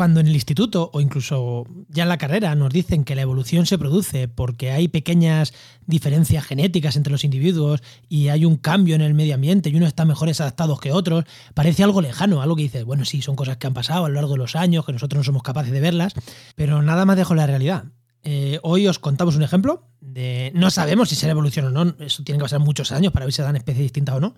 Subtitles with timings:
[0.00, 3.66] cuando en el instituto o incluso ya en la carrera nos dicen que la evolución
[3.66, 5.52] se produce porque hay pequeñas
[5.84, 9.88] diferencias genéticas entre los individuos y hay un cambio en el medio ambiente y unos
[9.88, 13.58] están mejores adaptados que otros, parece algo lejano, algo que dices, bueno, sí, son cosas
[13.58, 15.80] que han pasado a lo largo de los años, que nosotros no somos capaces de
[15.80, 16.14] verlas,
[16.54, 17.84] pero nada más dejo la realidad.
[18.22, 20.50] Eh, hoy os contamos un ejemplo de.
[20.54, 23.34] No sabemos si será evolución o no, eso tiene que pasar muchos años para ver
[23.34, 24.34] si se dan especies distintas o no,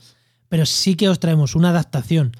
[0.49, 2.33] pero sí que os traemos una adaptación,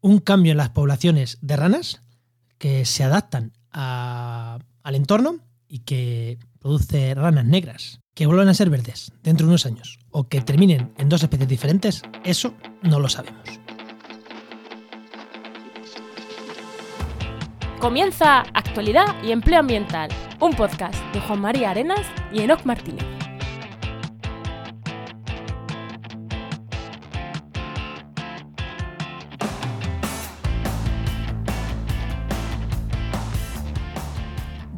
[0.00, 2.03] un cambio en las poblaciones de ranas
[2.64, 5.36] que se adaptan al entorno
[5.68, 10.28] y que produce ranas negras que vuelvan a ser verdes dentro de unos años o
[10.28, 13.60] que terminen en dos especies diferentes, eso no lo sabemos.
[17.80, 20.08] Comienza Actualidad y Empleo Ambiental,
[20.40, 23.13] un podcast de Juan María Arenas y Enoc Martínez.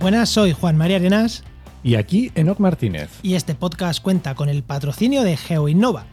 [0.07, 1.43] Buenas, soy Juan María Arenas.
[1.83, 3.11] Y aquí Enoc Martínez.
[3.25, 6.07] Y este podcast cuenta con el patrocinio de GeoInnova.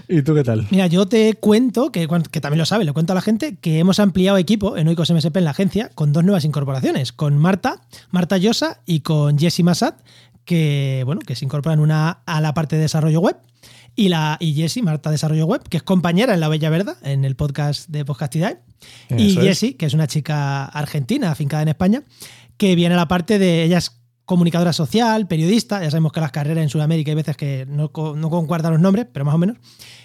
[0.08, 0.68] ¿Y tú qué tal?
[0.72, 3.80] Mira, yo te cuento, que, que también lo sabe, le cuento a la gente, que
[3.80, 7.82] hemos ampliado equipo en Oikos MSP en la agencia con dos nuevas incorporaciones, con Marta,
[8.10, 9.96] Marta Llosa y con Jessie Massad,
[10.46, 13.38] que, bueno, que se incorporan una a la parte de desarrollo web
[14.00, 17.26] y, la, y Jessie, Marta Desarrollo Web, que es compañera en La Bella Verda, en
[17.26, 18.60] el podcast de Podcastidad.
[19.10, 22.04] y Jessie, que es una chica argentina, afincada en España,
[22.56, 23.99] que viene a la parte de, ellas
[24.30, 28.74] comunicadora social, periodista, ya sabemos que las carreras en Sudamérica hay veces que no, concuerdan
[28.74, 29.58] los nombres, pero más o menos,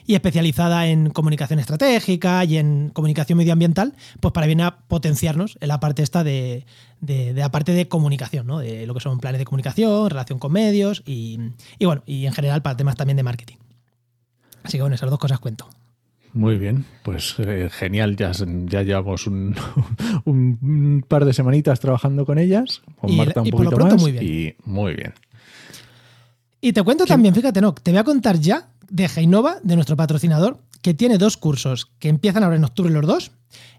[0.07, 5.69] y especializada en comunicación estratégica y en comunicación medioambiental, pues para venir a potenciarnos en
[5.69, 6.65] la parte esta de,
[7.03, 8.61] de, la parte de comunicación, ¿no?
[8.61, 11.39] de lo que son planes de comunicación, relación con medios y,
[11.79, 13.57] y bueno, y en general para temas también de marketing.
[14.63, 15.69] Así que bueno, esas dos cosas cuento.
[16.35, 19.55] Muy bien, pues eh, genial, ya, ya llevamos un,
[20.25, 24.25] un, par de semanitas trabajando con ellas, con Marta un poquito más, muy bien.
[24.25, 25.15] y muy bien.
[26.61, 29.97] Y te cuento también, fíjate, no, te voy a contar ya de Heinova, de nuestro
[29.97, 33.31] patrocinador, que tiene dos cursos que empiezan ahora en octubre los dos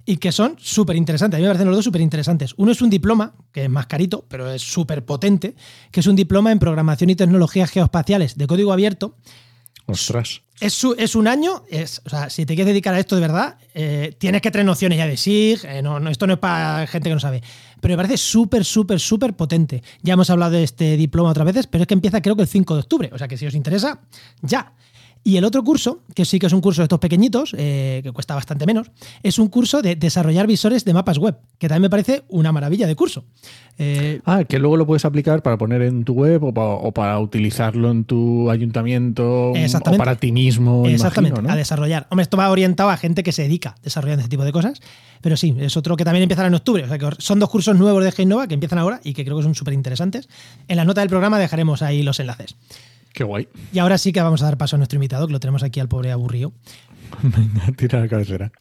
[0.06, 1.38] y que son súper interesantes.
[1.38, 2.54] A mí me parecen los dos súper interesantes.
[2.56, 5.56] Uno es un diploma, que es más carito, pero es súper potente,
[5.92, 9.18] que es un diploma en programación y tecnologías geoespaciales de código abierto,
[9.88, 10.42] Ostras.
[10.60, 11.64] Es, un año,
[12.06, 14.98] o sea, si te quieres dedicar a esto de verdad, eh, tienes que tener nociones
[14.98, 17.44] ya de SIG, eh, no, no, esto no es para gente que no sabe,
[17.82, 19.84] pero me parece súper, súper, súper potente.
[20.02, 22.48] Ya hemos hablado de este diploma otras veces, pero es que empieza creo que el
[22.48, 24.00] 5 de octubre, o sea que si os interesa,
[24.42, 24.74] ya.
[25.28, 28.12] Y el otro curso, que sí que es un curso de estos pequeñitos, eh, que
[28.12, 28.92] cuesta bastante menos,
[29.24, 32.86] es un curso de desarrollar visores de mapas web, que también me parece una maravilla
[32.86, 33.24] de curso.
[33.80, 37.90] Eh, ah, que luego lo puedes aplicar para poner en tu web o para, utilizarlo
[37.90, 40.86] en tu ayuntamiento o para ti mismo.
[40.86, 42.06] Exactamente, a desarrollar.
[42.12, 44.80] Hombre, esto va orientado a gente que se dedica desarrollando este tipo de cosas,
[45.22, 46.84] pero sí, es otro que también empieza en octubre.
[46.84, 49.38] O sea, que son dos cursos nuevos de Genova que empiezan ahora y que creo
[49.38, 50.30] que son súper interesantes.
[50.68, 52.56] En la nota del programa dejaremos ahí los enlaces.
[53.16, 53.48] Qué guay.
[53.72, 55.80] Y ahora sí que vamos a dar paso a nuestro invitado, que lo tenemos aquí
[55.80, 56.52] al pobre aburrido.
[57.24, 58.52] Venga, tira la cabecera.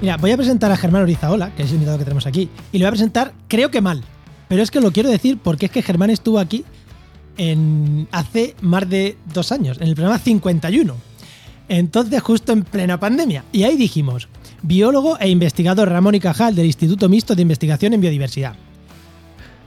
[0.00, 2.78] Mira, voy a presentar a Germán Orizaola, que es el invitado que tenemos aquí, y
[2.78, 4.02] lo voy a presentar, creo que mal,
[4.50, 6.64] pero es que lo quiero decir porque es que Germán estuvo aquí
[7.38, 10.94] en, hace más de dos años, en el programa 51.
[11.68, 13.44] Entonces, justo en plena pandemia.
[13.52, 14.28] Y ahí dijimos,
[14.62, 18.56] biólogo e investigador Ramón y Cajal del Instituto Mixto de Investigación en Biodiversidad.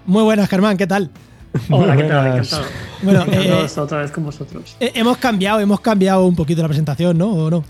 [0.05, 1.09] Muy buenas, Germán, ¿qué tal?
[1.69, 2.27] Hola, ¿qué tal?
[2.27, 2.63] Encantado.
[3.03, 4.75] Bueno, eh, otra vez con vosotros.
[4.81, 7.29] Eh, Hemos cambiado, hemos cambiado un poquito la presentación, ¿no?
[7.31, 7.63] ¿O no?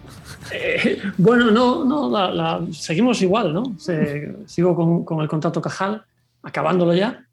[0.52, 3.76] Eh, bueno, no, no, la- la- seguimos igual, ¿no?
[3.78, 6.04] Se- sigo con, con el contrato Cajal,
[6.44, 7.26] acabándolo ya.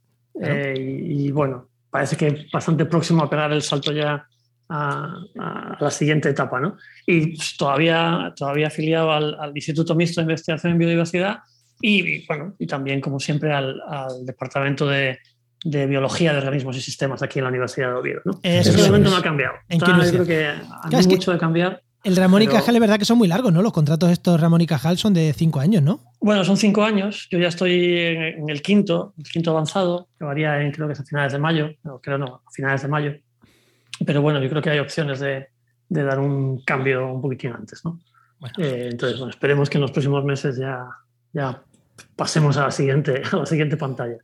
[0.43, 4.27] Eh, y, y, bueno, parece que bastante próximo a pegar el salto ya
[4.69, 6.77] a, a la siguiente etapa, ¿no?
[7.07, 11.41] Y todavía, todavía afiliado al, al Instituto Mixto de Investigación en Biodiversidad
[11.81, 15.19] y, y, bueno, y también, como siempre, al, al Departamento de,
[15.65, 18.41] de Biología de Organismos y Sistemas aquí en la Universidad de Oviedo, ¿no?
[18.43, 19.55] Eso Ese no ha cambiado.
[19.69, 21.83] ¿En qué Está, yo creo que a Claro, mucho de cambiar.
[22.03, 23.61] El Ramón y Pero- Cajal es verdad que son muy largos, ¿no?
[23.61, 26.01] Los contratos estos Ramón y Cajal son de cinco años, ¿no?
[26.21, 27.29] Bueno, son cinco años.
[27.31, 31.01] Yo ya estoy en, el quinto, el quinto avanzado, que varía en, creo que es
[31.01, 33.15] a finales de mayo, no, creo no, a finales de mayo.
[34.07, 35.49] Pero bueno, yo creo que hay opciones de,
[35.89, 38.01] de dar un cambio un poquitín antes, ¿no?
[38.39, 38.55] Bueno.
[38.59, 40.87] Eh, entonces, bueno, esperemos que en los próximos meses ya,
[41.35, 41.63] ya
[42.17, 44.17] pasemos a la siguiente, a la siguiente pantalla.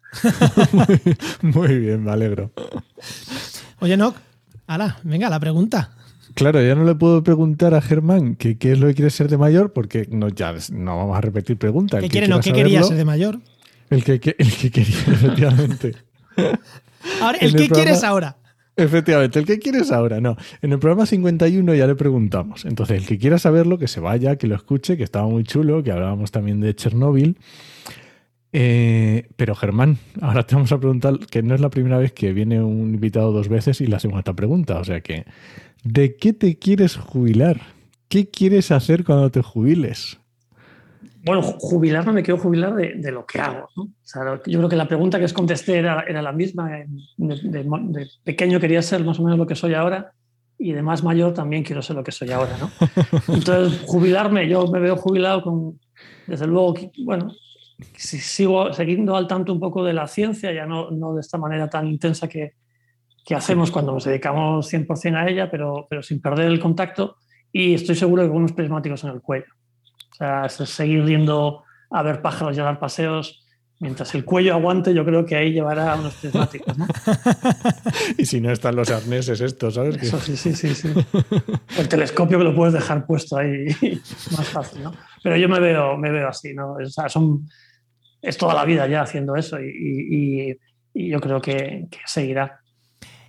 [1.43, 2.51] Muy bien, me alegro.
[3.81, 4.17] Oye, Noc,
[4.67, 5.91] ala, venga, la pregunta.
[6.37, 9.39] Claro, ya no le puedo preguntar a Germán qué es lo que quiere ser de
[9.39, 12.03] mayor, porque no, ya no vamos a repetir preguntas.
[12.03, 12.41] ¿Qué quiere, no?
[12.41, 13.41] ¿Qué quería ser de mayor?
[13.89, 15.95] El que, el que quería, efectivamente.
[17.23, 18.37] Ahora, ¿el el que quieres ahora?
[18.77, 20.37] Efectivamente, el que quieres ahora, no.
[20.61, 22.67] En el programa 51 ya le preguntamos.
[22.67, 25.83] Entonces, el que quiera saberlo, que se vaya, que lo escuche, que estaba muy chulo,
[25.83, 27.39] que hablábamos también de Chernóbil.
[28.59, 32.33] Eh, pero Germán, ahora te vamos a preguntar, que no es la primera vez que
[32.33, 34.79] viene un invitado dos veces y le hacemos esta pregunta.
[34.81, 35.27] O sea que,
[35.85, 37.61] ¿de qué te quieres jubilar?
[38.09, 40.19] ¿Qué quieres hacer cuando te jubiles?
[41.23, 43.69] Bueno, ju- jubilar no me quiero jubilar de, de lo que hago.
[43.77, 43.83] ¿no?
[43.83, 46.71] O sea, lo- yo creo que la pregunta que os contesté era, era la misma.
[46.71, 46.87] De,
[47.19, 50.13] de- de pequeño quería ser más o menos lo que soy ahora
[50.59, 52.57] y de más mayor también quiero ser lo que soy ahora.
[52.59, 52.71] ¿no?
[53.35, 55.79] Entonces, jubilarme, yo me veo jubilado con,
[56.27, 56.75] desde luego,
[57.05, 57.31] bueno,
[57.97, 61.69] sigo siguiendo al tanto un poco de la ciencia, ya no, no de esta manera
[61.69, 62.53] tan intensa que,
[63.25, 67.17] que hacemos cuando nos dedicamos 100% a ella, pero, pero sin perder el contacto
[67.53, 69.47] y estoy seguro que con unos prismáticos en el cuello.
[70.13, 73.43] O sea, seguir yendo a ver pájaros y a dar paseos.
[73.79, 76.87] Mientras el cuello aguante, yo creo que ahí llevará unos prismáticos, ¿no?
[78.17, 80.03] Y si no están los arneses estos, ¿sabes?
[80.03, 80.89] Eso sí, sí, sí, sí.
[81.77, 83.67] El telescopio que lo puedes dejar puesto ahí
[84.37, 84.93] más fácil, ¿no?
[85.23, 86.75] Pero yo me veo, me veo así, ¿no?
[86.75, 87.47] O sea, son,
[88.27, 90.57] es toda la vida ya haciendo eso y,
[90.95, 92.61] y- yo creo que, que seguirá.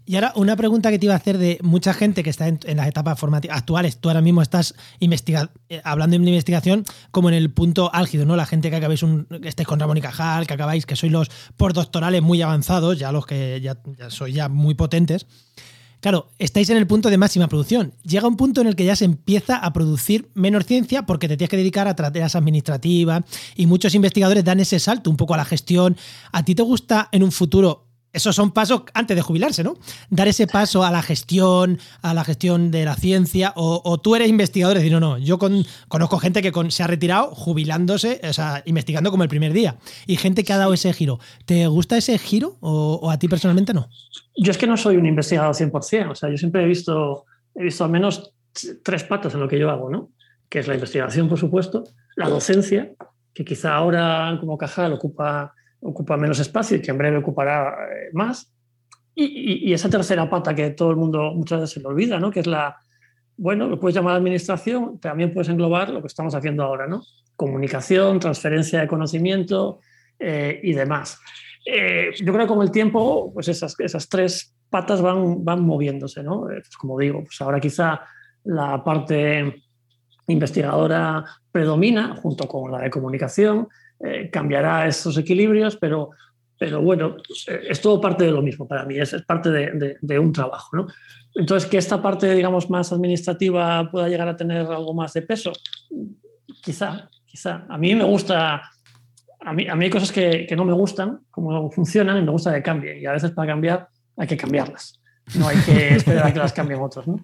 [0.05, 2.59] Y ahora, una pregunta que te iba a hacer de mucha gente que está en,
[2.65, 3.99] en las etapas formativas actuales.
[3.99, 8.37] Tú ahora mismo estás investiga- eh, hablando de investigación como en el punto álgido, ¿no?
[8.37, 11.11] La gente que acabáis un, que estáis con Ramón y Cajal, que acabáis, que sois
[11.11, 11.27] los
[11.57, 15.27] postdoctorales muy avanzados, ya los que ya, ya sois ya muy potentes.
[15.99, 17.93] Claro, estáis en el punto de máxima producción.
[18.03, 21.37] Llega un punto en el que ya se empieza a producir menos ciencia porque te
[21.37, 23.23] tienes que dedicar a tareas administrativas
[23.55, 25.97] y muchos investigadores dan ese salto un poco a la gestión.
[26.31, 27.86] ¿A ti te gusta en un futuro?
[28.13, 29.75] Esos son pasos antes de jubilarse, ¿no?
[30.09, 34.15] Dar ese paso a la gestión, a la gestión de la ciencia, o, o tú
[34.15, 37.27] eres investigador y decir, no, no, yo con- conozco gente que con- se ha retirado
[37.35, 39.77] jubilándose, o sea, investigando como el primer día,
[40.07, 41.19] y gente que ha dado ese giro.
[41.45, 43.89] ¿Te gusta ese giro o, o a ti personalmente no?
[44.35, 47.25] Yo es que no soy un investigador 100%, o sea, yo siempre he visto,
[47.55, 48.31] he visto al menos
[48.83, 50.09] tres patas en lo que yo hago, ¿no?
[50.49, 51.83] Que es la investigación, por supuesto,
[52.15, 52.93] la docencia,
[53.33, 58.09] que quizá ahora como Cajal ocupa, ocupa menos espacio y que en breve ocupará eh,
[58.13, 58.51] más,
[59.19, 62.29] y, esa tercera pata que todo el mundo muchas veces se le olvida, ¿no?
[62.29, 62.77] Que es la,
[63.35, 67.01] bueno, lo puedes llamar administración, también puedes englobar lo que estamos haciendo ahora, ¿no?
[67.35, 69.79] Comunicación, transferencia de conocimiento
[70.19, 71.19] eh, y demás.
[71.65, 76.21] Eh, yo creo que con el tiempo, pues esas, esas tres patas van, van moviéndose,
[76.21, 76.49] ¿no?
[76.51, 78.01] Eh, pues como digo, pues ahora quizá
[78.43, 79.63] la parte
[80.27, 83.67] investigadora predomina junto con la de comunicación,
[84.03, 86.11] eh, cambiará esos equilibrios, pero,
[86.59, 87.17] pero bueno,
[87.69, 90.31] es todo parte de lo mismo para mí, es, es parte de, de- de un
[90.33, 90.87] trabajo, ¿no?
[91.35, 95.51] Entonces, que esta parte, digamos, más administrativa pueda llegar a tener algo más de peso,
[96.63, 97.65] quizá, quizá.
[97.69, 98.63] A mí me gusta,
[99.41, 102.31] a mí, a mí hay cosas que, que no me gustan, cómo funcionan, y me
[102.31, 102.99] gusta que cambien.
[102.99, 103.87] Y a veces para cambiar
[104.17, 104.99] hay que cambiarlas.
[105.35, 107.19] No hay que esperar a que las cambien otros, ¿no?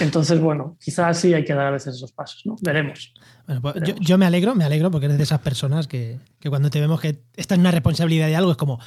[0.00, 2.56] Entonces, bueno, quizás sí hay que dar a veces esos pasos, ¿no?
[2.60, 3.14] Veremos.
[3.46, 6.50] Bueno, pues yo, yo me alegro, me alegro porque eres de esas personas que, que
[6.50, 8.78] cuando te vemos que estás en una responsabilidad de algo es como,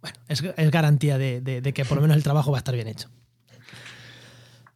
[0.00, 2.60] bueno, es, es garantía de, de- de que por lo menos el trabajo va a
[2.60, 3.08] estar bien hecho.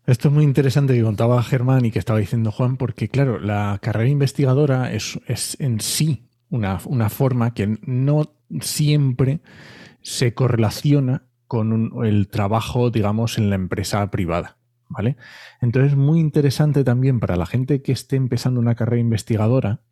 [0.06, 3.78] Esto es muy interesante que contaba Germán y que estaba diciendo Juan, porque claro, la
[3.80, 9.40] carrera investigadora es, es en sí una, una forma que no siempre
[10.02, 14.56] se correlaciona con un- el trabajo, digamos, en la empresa privada.
[14.88, 15.16] ¿Vale?
[15.60, 19.82] Entonces es muy interesante también para la gente que esté empezando una carrera investigadora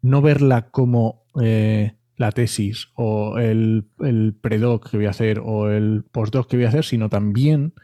[0.00, 5.70] no verla como eh, la tesis o el, el predoc que voy a hacer o
[5.70, 7.74] el postdoc que voy a hacer, sino también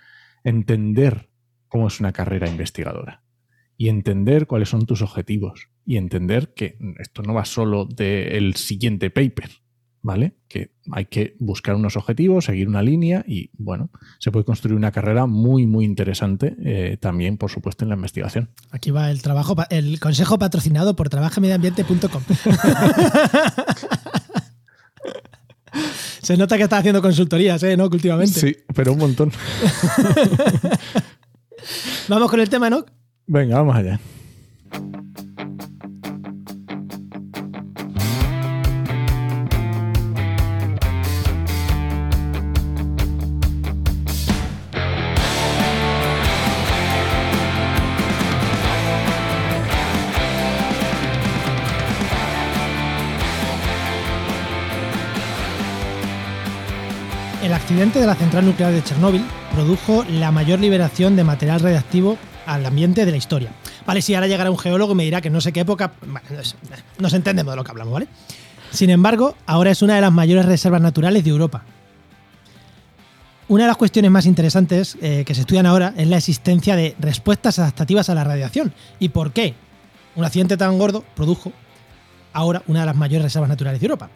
[0.43, 1.31] entender
[1.69, 3.23] cómo es una carrera investigadora
[3.77, 9.11] y entender cuáles son tus objetivos y entender que esto no va solo del siguiente
[9.11, 9.51] paper,
[10.03, 10.35] ¿vale?
[10.49, 14.93] Que hay que buscar unos objetivos, seguir una línea y, bueno, se puede construir una
[14.93, 18.51] carrera muy, muy interesante eh, también, por supuesto, en la investigación.
[18.71, 22.23] Aquí va el trabajo, el consejo patrocinado por trabajamediambiente.com.
[26.23, 27.77] Se nota que estás haciendo consultorías, ¿eh?
[27.77, 27.87] ¿No?
[27.87, 28.41] Últimamente.
[28.41, 29.31] Sí, pero un montón.
[32.09, 32.85] Vamos con el tema, ¿no?
[33.27, 34.01] Venga, vamos allá.
[57.79, 62.67] Accidente de la central nuclear de Chernóbil produjo la mayor liberación de material radiactivo al
[62.67, 63.53] ambiente de la historia.
[63.87, 65.93] Vale, si ahora llegará un geólogo y me dirá que no sé qué época,
[66.99, 68.09] nos entendemos de lo que hablamos, ¿vale?
[68.73, 71.63] Sin embargo, ahora es una de las mayores reservas naturales de Europa.
[73.47, 76.97] Una de las cuestiones más interesantes eh, que se estudian ahora es la existencia de
[76.99, 78.75] respuestas adaptativas a la radiación.
[78.99, 79.55] ¿Y por qué
[80.17, 81.53] un accidente tan gordo produjo
[82.33, 84.11] ahora una de las mayores reservas naturales de Europa?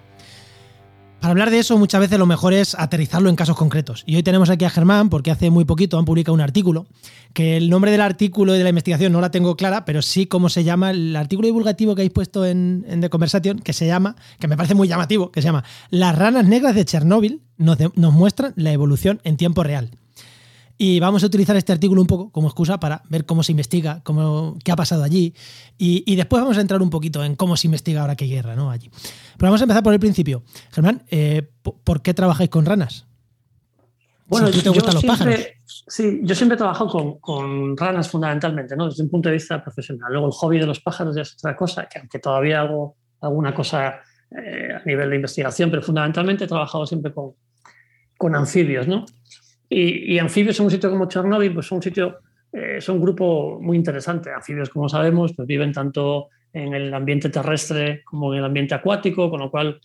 [1.22, 4.02] Para hablar de eso muchas veces lo mejor es aterrizarlo en casos concretos.
[4.06, 6.88] Y hoy tenemos aquí a Germán porque hace muy poquito han publicado un artículo,
[7.32, 10.26] que el nombre del artículo y de la investigación no la tengo clara, pero sí
[10.26, 14.16] cómo se llama el artículo divulgativo que habéis puesto en, The Conversation, que se llama,
[14.40, 18.12] que me parece muy llamativo, que se llama Las ranas negras de Chernóbil nos, nos
[18.12, 19.92] muestran la evolución en tiempo real.
[20.84, 24.00] Y vamos a utilizar este artículo un poco como excusa para ver cómo se investiga,
[24.02, 25.32] cómo, qué ha pasado allí.
[25.78, 28.68] Y, después vamos a entrar un poquito en cómo se investiga ahora qué guerra ¿no?
[28.68, 28.90] allí.
[29.38, 30.42] Pero vamos a empezar por el principio.
[30.72, 33.06] Germán, eh, ¿por qué trabajáis con ranas?
[34.26, 35.36] Bueno, te gustan los pájaros.
[35.64, 38.88] Sí, yo siempre he trabajado con, con, ranas fundamentalmente, ¿no?
[38.88, 40.10] desde un punto de vista profesional.
[40.10, 43.54] Luego el hobby de los pájaros ya es otra cosa, que aunque todavía hago alguna
[43.54, 44.00] cosa
[44.32, 47.34] eh, a nivel de investigación, pero fundamentalmente he trabajado siempre con,
[48.18, 49.06] con anfibios, ¿no?
[49.74, 52.18] Y, anfibios en un sitio como Chernóbil, pues son un sitio,
[52.52, 54.30] eh, son un grupo muy interesante.
[54.30, 59.30] Anfibios, como sabemos, pues viven tanto en el ambiente terrestre como en el ambiente acuático,
[59.30, 59.80] con lo cual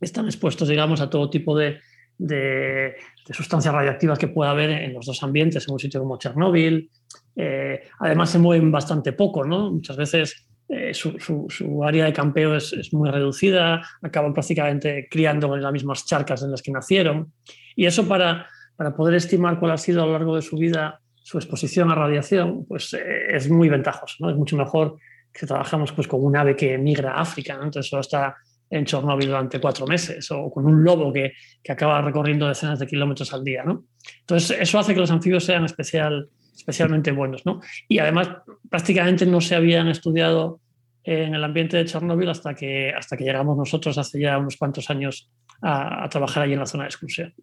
[0.00, 1.78] están expuestos, digamos, a todo tipo de,
[2.18, 2.96] de,
[3.30, 6.90] sustancias radiactivas que pueda haber en los dos ambientes, en un sitio como Chernóbil.
[7.36, 9.70] Eh, además, se mueven bastante poco, ¿no?
[9.70, 15.54] Muchas veces eh, su, su, área de campeo es, es, muy reducida, acaban prácticamente criando
[15.54, 17.32] en las mismas charcas en las que nacieron.
[17.76, 21.00] Y eso para, para poder estimar cuál ha sido a lo largo de su vida
[21.24, 24.16] su exposición a radiación, pues eh, es muy ventajoso.
[24.20, 24.30] ¿no?
[24.30, 24.98] Es mucho mejor
[25.32, 28.36] que trabajamos pues, con un ave que migra a África, entonces solo está
[28.70, 32.86] en Chernóbil durante cuatro meses, o con un lobo que, que, acaba recorriendo decenas de
[32.86, 33.64] kilómetros al día.
[33.64, 33.84] ¿no?
[34.20, 37.46] Entonces, eso hace que los anfibios sean especial, especialmente buenos.
[37.46, 37.60] ¿no?
[37.88, 38.28] Y además,
[38.68, 40.60] prácticamente no se habían estudiado
[41.04, 44.90] en el ambiente de Chernóbil hasta que, hasta que llegamos nosotros hace ya unos cuantos
[44.90, 45.30] años
[45.62, 47.34] a, a trabajar allí en la zona de exclusión.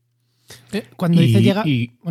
[0.72, 1.64] Eh, cuando dice llega.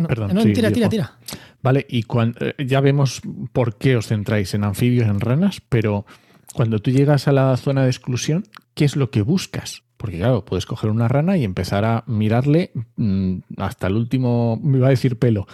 [0.07, 1.17] perdón, tira, tira, tira.
[1.61, 3.21] Vale, y cuando, eh, ya vemos
[3.53, 6.05] por qué os centráis en anfibios, en ranas, pero
[6.53, 9.83] cuando tú llegas a la zona de exclusión, ¿qué es lo que buscas?
[9.97, 14.79] Porque claro, puedes coger una rana y empezar a mirarle mm, hasta el último, me
[14.79, 15.45] iba a decir pelo.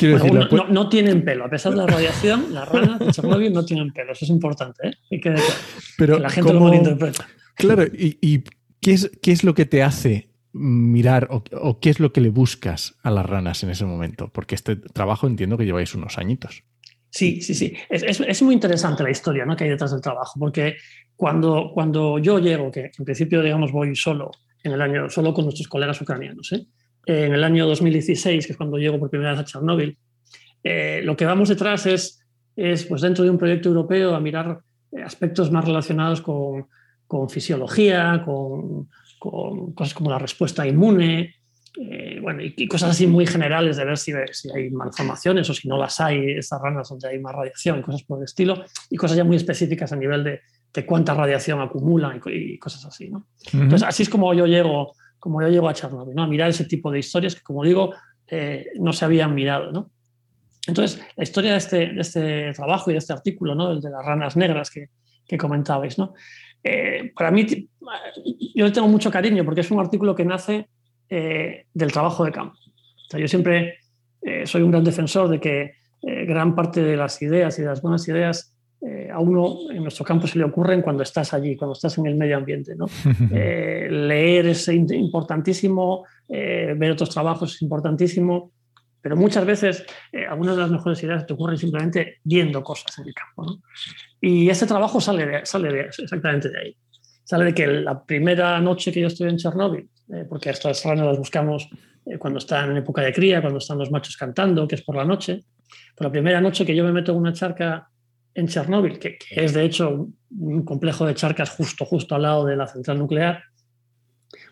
[0.70, 4.12] no, tienen pelo, a pesar de la radiación, las ranas de Chernobyl no tienen pelo,
[4.12, 5.20] eso es importante, ¿eh?
[5.20, 5.34] que,
[5.98, 7.28] Pero la gente lo malinterpreta.
[7.54, 8.42] Claro, y
[8.82, 12.30] ¿Qué es, ¿Qué es lo que te hace mirar o, qué es lo que le
[12.30, 14.28] buscas a las ranas en ese momento?
[14.28, 16.64] Porque este trabajo entiendo que lleváis unos añitos.
[17.08, 17.74] Sí, sí, sí.
[17.88, 19.54] Es, es, muy interesante la historia ¿no?
[19.54, 20.78] que hay detrás del trabajo, porque
[21.14, 24.32] cuando, cuando yo llego, que en principio, digamos, voy solo
[24.64, 26.66] en el año, solo con nuestros colegas ucranianos, ¿eh?
[27.06, 29.96] en el año 2016, que es cuando llego por primera vez a Chernóbil,
[30.64, 32.20] eh, lo que vamos detrás es,
[32.56, 34.60] es, pues dentro de un proyecto europeo, a mirar
[35.04, 36.66] aspectos más relacionados con,
[37.12, 38.88] con fisiología, con,
[39.18, 41.34] cosas como la respuesta inmune,
[41.78, 45.68] eh, bueno, y, cosas así muy generales de ver si, si, hay malformaciones o si
[45.68, 49.18] no las hay, esas ranas donde hay más radiación cosas por el estilo, y cosas
[49.18, 50.40] ya muy específicas a nivel de,
[50.72, 53.10] de cuánta radiación acumulan y, cosas así.
[53.10, 53.26] ¿no?
[53.52, 56.22] Entonces, así es como yo llego, como yo llego a Chernobyl, ¿no?
[56.22, 57.94] a mirar ese tipo de historias que, como digo,
[58.26, 59.70] eh, no se habían mirado.
[59.70, 59.90] ¿no?
[60.66, 63.70] Entonces, la historia de este, de este trabajo y de este artículo, ¿no?
[63.70, 64.88] el de las ranas negras que,
[65.26, 66.14] que comentabais, ¿no?
[66.64, 67.46] Eh, para mí,
[68.54, 70.68] yo le tengo mucho cariño porque es un artículo que nace
[71.08, 72.56] eh, del trabajo de campo.
[73.16, 73.78] yo siempre
[74.22, 75.72] eh, soy un gran defensor de que
[76.04, 78.52] gran parte de las ideas y de las buenas ideas
[78.84, 82.06] eh, a uno en nuestro campo se le ocurren cuando estás allí, cuando estás en
[82.06, 82.74] el medio ambiente.
[82.74, 82.86] ¿no?
[83.32, 88.52] Eh, leer es importantísimo, eh, ver otros trabajos es importantísimo,
[89.02, 89.84] pero muchas veces
[90.28, 93.44] algunas de las mejores ideas te ocurren simplemente viendo cosas en el campo.
[93.44, 93.62] ¿no?
[94.20, 96.76] Y ese trabajo sale, de, sale de, exactamente de ahí.
[97.24, 99.90] Sale de que la primera noche que yo estoy en Chernóbil,
[100.28, 101.68] porque estas ranas las buscamos
[102.18, 105.04] cuando están en época de cría, cuando están los machos cantando, que es por la
[105.04, 105.44] noche,
[105.96, 107.88] por la primera noche que yo me meto en una charca
[108.34, 112.56] en Chernóbil, que, es de hecho un complejo de charcas justo, justo al lado de
[112.56, 113.42] la central nuclear,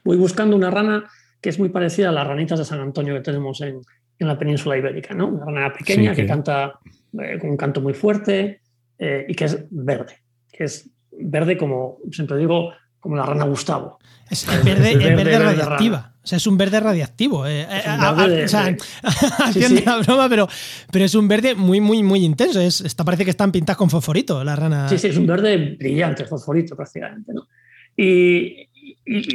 [0.05, 1.09] voy buscando una rana
[1.41, 3.81] que es muy parecida a las ranitas de San Antonio que tenemos en,
[4.29, 5.29] la península ibérica, ¿no?
[5.29, 6.27] Una rana pequeña que...
[6.27, 6.79] canta
[7.21, 8.61] eh, con un canto muy fuerte
[8.99, 10.21] eh, y que es verde,
[10.53, 13.99] que es verde como, siempre digo, como la rana Gustavo.
[14.31, 16.15] Es verde, verde, radiactiva.
[16.23, 17.47] O sea, es un verde radiactivo.
[17.47, 18.77] Eh, o sea,
[19.39, 20.47] haciendo la broma, pero,
[20.93, 22.61] pero es un verde muy, muy, muy intenso.
[22.61, 24.89] Es, esta parece que están pintadas con fosforito, la rana.
[24.89, 27.33] Sí, sí, es un verde brillante, fosforito prácticamente.
[27.33, 27.49] ¿no?
[27.97, 28.69] Y,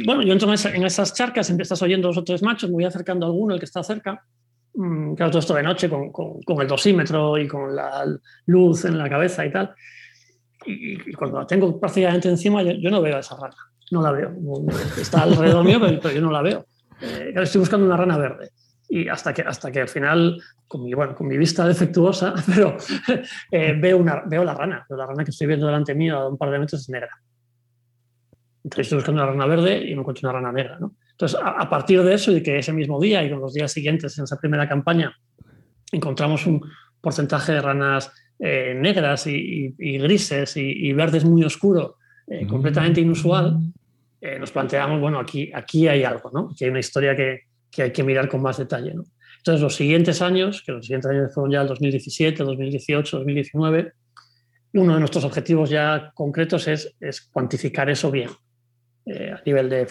[0.04, 3.26] bueno, yo entro en, esas charcas, empiezas oyendo dos o tres machos, me voy acercando
[3.26, 4.24] a alguno, el que está cerca.
[4.76, 8.04] Mm, claro, todo esto de noche con, con, con, el dosímetro y con la
[8.44, 9.74] luz en la cabeza y tal.
[10.66, 13.56] Y, cuando la tengo prácticamente encima, yo, no veo a esa rana.
[13.90, 14.34] No la veo.
[15.00, 16.66] Está alrededor mío, pero yo no la veo.
[17.00, 18.50] Eh, estoy buscando una rana verde.
[18.88, 22.76] Y hasta que, hasta que al final, con mi, bueno, con mi vista defectuosa, pero
[23.50, 24.84] eh, veo, una, veo la rana.
[24.90, 27.10] la rana que estoy viendo delante mío a un par de metros es negra.
[28.62, 30.78] Entonces estoy buscando una rana verde y me encuentro una rana negra.
[30.78, 30.96] ¿no?
[31.16, 34.18] Entonces, a, partir de eso y que ese mismo día y con los días siguientes
[34.18, 35.16] en esa primera campaña
[35.90, 36.60] encontramos un
[37.00, 41.96] porcentaje de ranas eh, negras y, grises y, verdes muy oscuro,
[42.48, 43.56] completamente inusual,
[44.20, 46.48] eh, nos planteamos, bueno, aquí, aquí hay algo, ¿no?
[46.52, 49.04] Aquí hay una historia que, que hay que mirar con más detalle, ¿no?
[49.38, 53.92] Entonces, los siguientes años, que los siguientes años fueron ya el 2017, 2018, 2019,
[54.72, 58.30] uno de nuestros objetivos ya concretos es, es cuantificar eso bien,
[59.06, 59.86] eh, a nivel de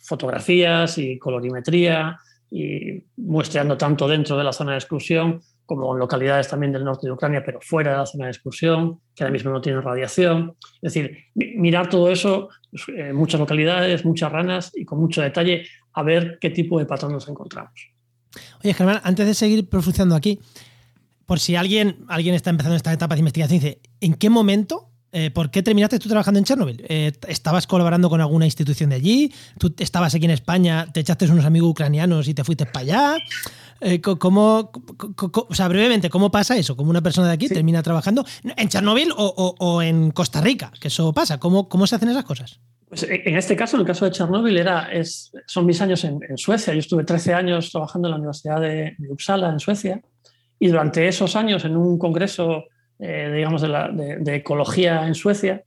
[0.00, 2.18] fotografías y colorimetría,
[2.50, 7.06] y muestreando tanto dentro de la zona de exclusión como en localidades también del norte
[7.06, 10.54] de Ucrania, pero fuera de la zona de exclusión, que ahora mismo no tienen radiación.
[10.80, 15.66] Es decir, mirar todo eso, pues, eh, muchas localidades, muchas ranas y con mucho detalle,
[15.92, 17.72] a ver qué tipo de patrón nos encontramos.
[18.62, 20.38] Oye, Germán, antes de seguir profundizando aquí,
[21.24, 25.30] por si alguien, alguien está empezando esta etapa de investigación, dice, ¿en qué momento eh,
[25.30, 26.84] ¿por qué terminaste tú trabajando en Chernobyl?
[26.90, 29.32] Eh, ¿Estabas colaborando con alguna institución de allí?
[29.58, 33.16] ¿Tú estabas aquí en España, te echaste unos amigos ucranianos y te fuiste para allá?
[33.80, 34.70] Eh, ¿cómo,
[35.48, 36.76] o sea, brevemente, ¿cómo pasa eso?
[36.76, 40.70] ¿Cómo una persona de aquí termina trabajando en Chernobyl o, en Costa Rica?
[40.78, 41.40] Que eso pasa.
[41.40, 42.60] ¿Cómo, cómo se hacen esas cosas?
[42.86, 46.20] Pues en este caso, en el caso de Chernobyl, era, es, son mis años en,
[46.36, 46.74] Suecia.
[46.74, 50.02] Yo estuve 13 años trabajando en la Universidad de, Uppsala, en Suecia,
[50.58, 52.64] y durante esos años, en un congreso,
[52.98, 55.62] eh, digamos, de, de, ecología en Suecia,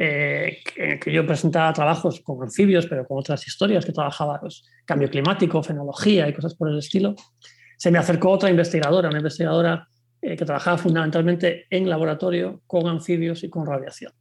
[0.00, 0.58] eh,
[1.02, 5.60] que, yo presentaba trabajos con anfibios, pero con otras historias, que trabajaba pues, cambio climático,
[5.62, 7.16] fenología y cosas por el estilo,
[7.76, 9.88] se me acercó otra investigadora, una investigadora
[10.22, 14.12] eh, que trabajaba fundamentalmente en laboratorio con anfibios y con radiación.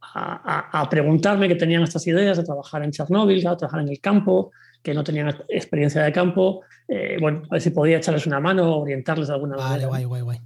[0.00, 4.50] A, preguntarme que tenían estas ideas de trabajar en Chernóbil, de trabajar en el campo,
[4.82, 8.78] que no tenían experiencia de campo, eh, bueno, a ver si podía echarles una mano,
[8.78, 9.86] orientarles de alguna manera.
[9.86, 10.38] Guay, guay, guay.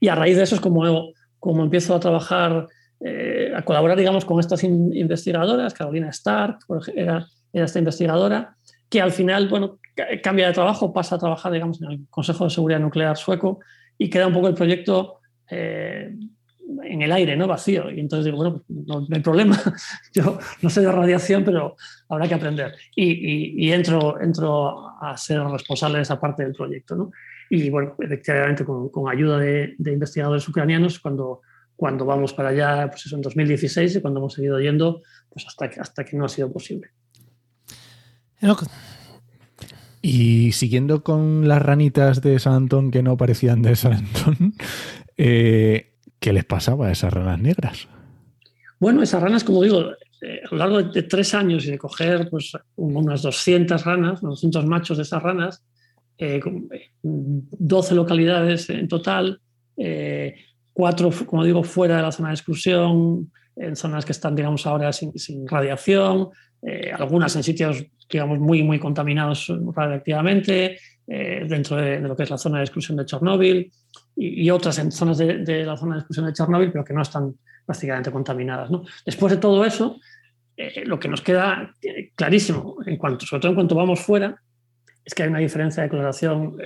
[0.00, 2.66] Y a raíz de eso es como, como empiezo a trabajar
[3.02, 5.72] eh, a colaborar, digamos, con estas investigadoras.
[5.72, 6.58] Carolina Stark
[6.94, 8.56] era, esta investigadora,
[8.88, 9.78] que al final, bueno,
[10.22, 13.60] cambia de trabajo, pasa a trabajar, digamos, en el Consejo de Seguridad Nuclear sueco
[13.96, 16.14] y queda un poco el proyecto eh,
[16.84, 17.46] en el aire, ¿no?
[17.46, 17.90] Vacío.
[17.90, 19.58] Y entonces digo, bueno, no, hay problema.
[20.14, 21.76] Yo no sé de radiación, pero
[22.08, 22.74] habrá que aprender.
[22.94, 27.10] Y, entro, entro a ser responsable de esa parte del proyecto, ¿no?
[27.50, 31.42] Y bueno, efectivamente, con, ayuda de, de investigadores ucranianos, cuando
[31.80, 35.70] cuando vamos para allá, pues eso en 2016 y cuando hemos seguido yendo, pues hasta
[35.70, 36.90] que, hasta que no ha sido posible.
[40.02, 44.52] Y siguiendo con las ranitas de San Antón que no parecían de San Antón,
[45.16, 47.88] eh, ¿qué les pasaba a esas ranas negras?
[48.78, 52.28] Bueno, esas ranas, como digo, eh, a lo largo de, tres años y de coger
[52.28, 55.64] pues, unas 200 ranas, 200 machos de esas ranas,
[56.20, 59.40] 12 eh, localidades en total,
[60.72, 64.92] cuatro, como digo, fuera de la zona de exclusión, en zonas que están, digamos, ahora
[64.92, 66.28] sin, radiación,
[66.62, 72.30] eh, algunas en sitios, digamos, muy, muy contaminados radiactivamente, eh, dentro de, lo que es
[72.30, 73.72] la zona de exclusión de Chernóbil,
[74.16, 77.34] y, otras en zonas de, la zona de exclusión de Chernóbil, pero que no están
[77.64, 78.70] prácticamente contaminadas.
[78.70, 78.84] ¿no?
[79.04, 79.98] Después de todo eso,
[80.56, 81.74] eh, lo que nos queda
[82.14, 84.40] clarísimo, en cuanto, sobre todo en cuanto vamos fuera,
[85.04, 86.56] es que hay una diferencia de coloración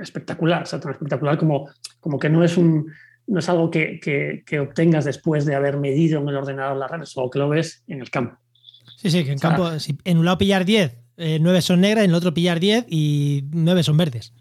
[0.00, 1.68] espectacular, o sea, tan espectacular como,
[2.00, 2.86] como que no es un,
[3.26, 4.00] no es algo que,
[4.44, 7.82] que, obtengas después de haber medido en el ordenador las redes, o que lo ves
[7.86, 8.36] en el campo.
[8.96, 12.04] Sí, sí, que en campo, si en un lado pillar 10, eh, 9 son negras,
[12.04, 14.34] en el otro pillar 10 y 9 son verdes.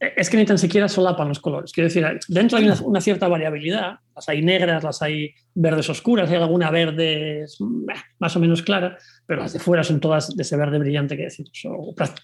[0.00, 1.72] Es que ni tan siquiera solapan los colores.
[1.72, 3.98] Quiero decir, dentro hay una, cierta variabilidad.
[4.14, 7.46] Las hay negras, las hay verdes oscuras, hay alguna verde
[8.20, 11.24] más o menos clara, pero las de fuera son todas de ese verde brillante que
[11.24, 11.50] decimos,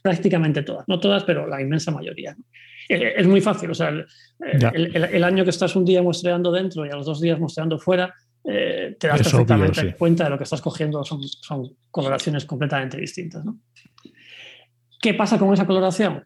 [0.02, 0.86] prácticamente todas.
[0.86, 2.36] No todas, pero la inmensa mayoría.
[2.88, 3.72] Eh, es muy fácil.
[3.72, 3.90] O sea,
[4.38, 8.14] el, año que estás un día muestreando dentro y a los dos días muestreando fuera,
[8.44, 13.44] eh, te das perfectamente cuenta de lo que estás cogiendo son, son coloraciones completamente distintas.
[15.00, 16.24] ¿Qué pasa con esa coloración?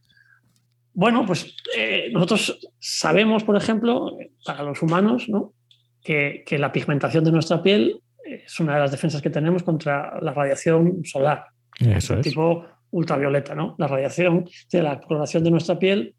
[0.99, 5.55] Bueno, pues eh, nosotros sabemos, por ejemplo, para los humanos, ¿no?
[6.03, 10.33] que, la pigmentación de nuestra piel es una de las defensas que tenemos contra la
[10.33, 11.45] radiación solar,
[11.79, 13.55] Eso tipo ultravioleta.
[13.55, 13.77] ¿no?
[13.79, 16.17] La radiación de la coloración de nuestra piel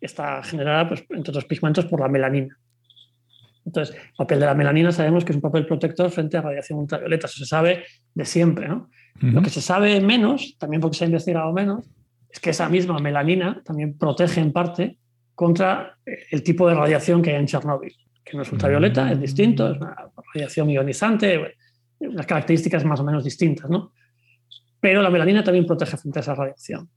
[0.00, 2.56] está generada, pues, entre otros pigmentos, por la melanina.
[3.66, 6.78] Entonces, el papel de la melanina sabemos que es un papel protector frente a radiación
[6.78, 7.26] ultravioleta.
[7.26, 8.66] Eso se sabe de siempre.
[8.66, 8.88] ¿no?
[9.20, 11.84] Lo que se sabe menos, también porque se ha investigado menos,
[12.32, 14.98] es que esa misma melanina también protege en parte
[15.34, 19.70] contra el tipo de radiación que hay en Chernóbil, que no es ultravioleta, es distinto,
[19.70, 19.94] es una
[20.34, 21.56] radiación ionizante,
[22.00, 23.68] unas características más o menos distintas.
[23.68, 23.92] ¿no?
[24.82, 26.90] pero la melanina también protege frente a esa radiación.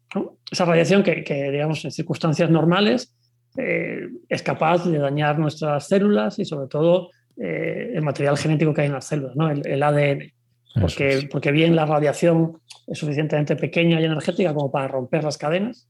[0.52, 3.16] Esa radiación que, digamos, en circunstancias normales
[3.56, 8.82] eh, es capaz de dañar nuestras células y sobre todo eh, el material genético que
[8.82, 9.52] hay en las células, ¿no?
[9.52, 10.34] el, ADN.
[10.80, 15.88] Porque, porque, bien la radiación es suficientemente pequeña y energética como para romper las cadenas,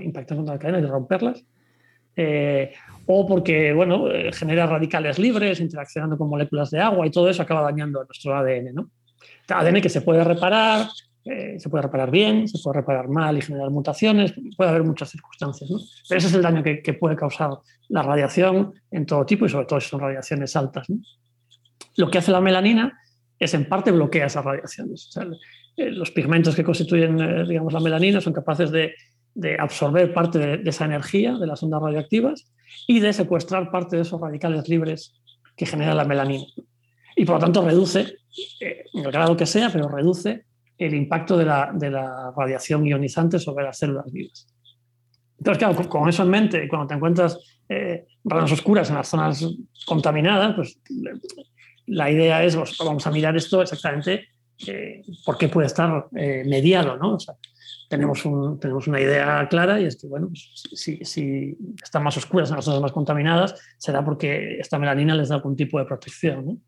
[0.00, 1.44] impactar contra las cadenas y romperlas,
[2.16, 2.72] eh,
[3.06, 7.62] o porque bueno, genera radicales libres interaccionando con moléculas de agua y todo eso acaba
[7.62, 8.74] dañando nuestro ADN.
[8.74, 8.90] ¿no?
[9.48, 10.86] ADN que se puede reparar,
[11.24, 15.10] eh, se puede reparar bien, se puede reparar mal y generar mutaciones, puede haber muchas
[15.10, 15.70] circunstancias.
[15.70, 15.78] ¿no?
[16.08, 17.50] Pero ese es el daño que, puede causar
[17.88, 20.86] la radiación en todo tipo y sobre todo si son radiaciones altas.
[21.96, 22.98] Lo que hace la melanina
[23.40, 25.10] es en parte bloquea esas radiaciones.
[25.76, 28.94] Eh, los pigmentos que constituyen eh, digamos, la melanina son capaces de,
[29.58, 32.52] absorber parte de, esa energía de las ondas radioactivas
[32.86, 35.18] y de secuestrar parte de esos radicales libres
[35.56, 36.44] que genera la melanina.
[37.16, 38.18] Y por lo tanto reduce,
[38.60, 40.44] en el grado que sea, pero reduce
[40.76, 44.46] el impacto de la, radiación ionizante sobre las células vivas.
[45.38, 49.46] Entonces, claro, con, eso en mente, cuando te encuentras eh, oscuras en las zonas
[49.86, 50.78] contaminadas, pues
[51.90, 54.28] la idea es, pues, vamos a mirar esto exactamente
[54.66, 57.16] eh, por qué puede estar eh, mediado, ¿no?
[57.88, 58.22] tenemos,
[58.60, 62.56] tenemos una idea clara y es que, bueno, pues, si, si, están más oscuras en
[62.56, 66.62] las zonas más contaminadas, será porque esta melanina les da algún tipo de protección,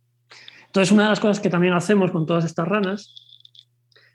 [0.67, 3.15] Entonces, una de las cosas que también hacemos con todas estas ranas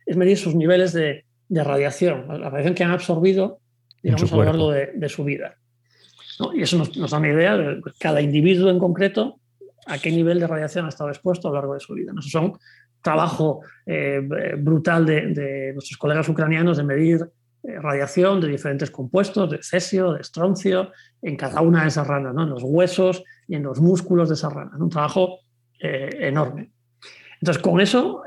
[0.06, 3.62] es medir sus niveles de, radiación, la radiación que han absorbido
[4.04, 5.56] digamos, a lo largo de, su vida.
[6.54, 9.40] Y eso nos, da una idea de cada individuo en concreto
[9.88, 12.12] a qué nivel de radiación ha estado expuesto a lo largo de su vida.
[12.18, 12.58] Eso es un
[13.02, 14.22] trabajo eh,
[14.58, 17.22] brutal de, nuestros colegas ucranianos de medir
[17.64, 22.36] eh, radiación de diferentes compuestos, de cesio, de estroncio, en cada una de esas ranas,
[22.38, 24.80] en los huesos y en los músculos de esas ranas.
[24.80, 25.40] Un trabajo
[25.80, 26.72] eh, enorme.
[27.40, 28.24] Entonces, con eso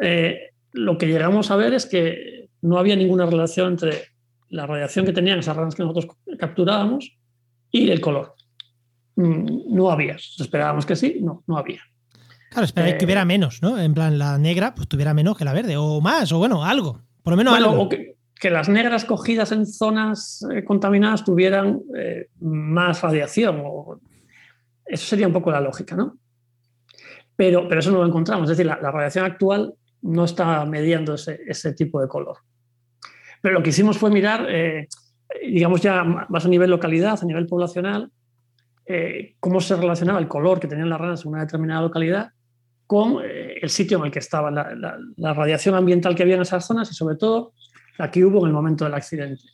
[0.73, 4.05] lo que llegamos a ver es que no había ninguna relación entre
[4.51, 7.18] la radiación que tenían esas ranas que nosotros capturábamos
[7.73, 8.35] y el color.
[9.20, 10.16] Mm, no había.
[10.16, 11.80] Esperábamos que sí, no, no había.
[12.48, 13.78] Claro, esperáis que hubiera menos, ¿no?
[13.78, 17.02] En plan, la negra pues tuviera menos que la verde, o más, o bueno, algo.
[17.22, 17.83] Por lo menos algo.
[17.83, 18.16] O que,
[18.50, 23.62] las negras cogidas en zonas eh, contaminadas tuvieran eh, más radiación.
[24.87, 26.16] eso sería un poco la lógica, ¿no?
[27.37, 28.50] Pero, pero eso no lo encontramos.
[28.50, 32.38] Es decir, la radiación actual no está mediando ese, tipo de color.
[33.42, 34.88] Pero lo que hicimos fue mirar, eh,
[35.46, 38.11] digamos ya más a nivel localidad, a nivel poblacional,
[38.92, 42.31] eh, cómo se relacionaba el color que tenían las ranas en una determinada localidad
[42.88, 46.66] con eh, el sitio en el que estaba, la, radiación ambiental que había en esas
[46.66, 47.53] zonas y sobre todo
[47.98, 49.44] la que hubo en el momento del accidente.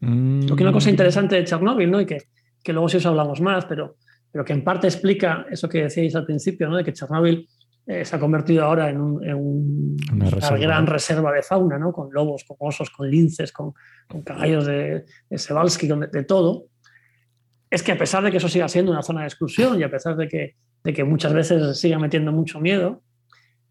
[0.00, 0.92] Lo que es una cosa mm.
[0.92, 2.00] interesante de Chernóbil, ¿no?
[2.00, 2.22] y que,
[2.64, 3.96] que luego si os hablamos más, pero,
[4.32, 6.78] pero que en parte explica eso que decíais al principio, ¿no?
[6.78, 7.46] de que Chernóbil
[7.86, 11.92] eh, se ha convertido ahora en, una, gran reserva de fauna, ¿no?
[11.92, 13.74] con lobos, con osos, con linces, con,
[14.24, 16.68] caballos de, de Sebalski, de, todo,
[17.76, 19.90] es que a pesar de que eso siga siendo una zona de exclusión y a
[19.90, 23.02] pesar de que, de que muchas veces siga metiendo mucho miedo,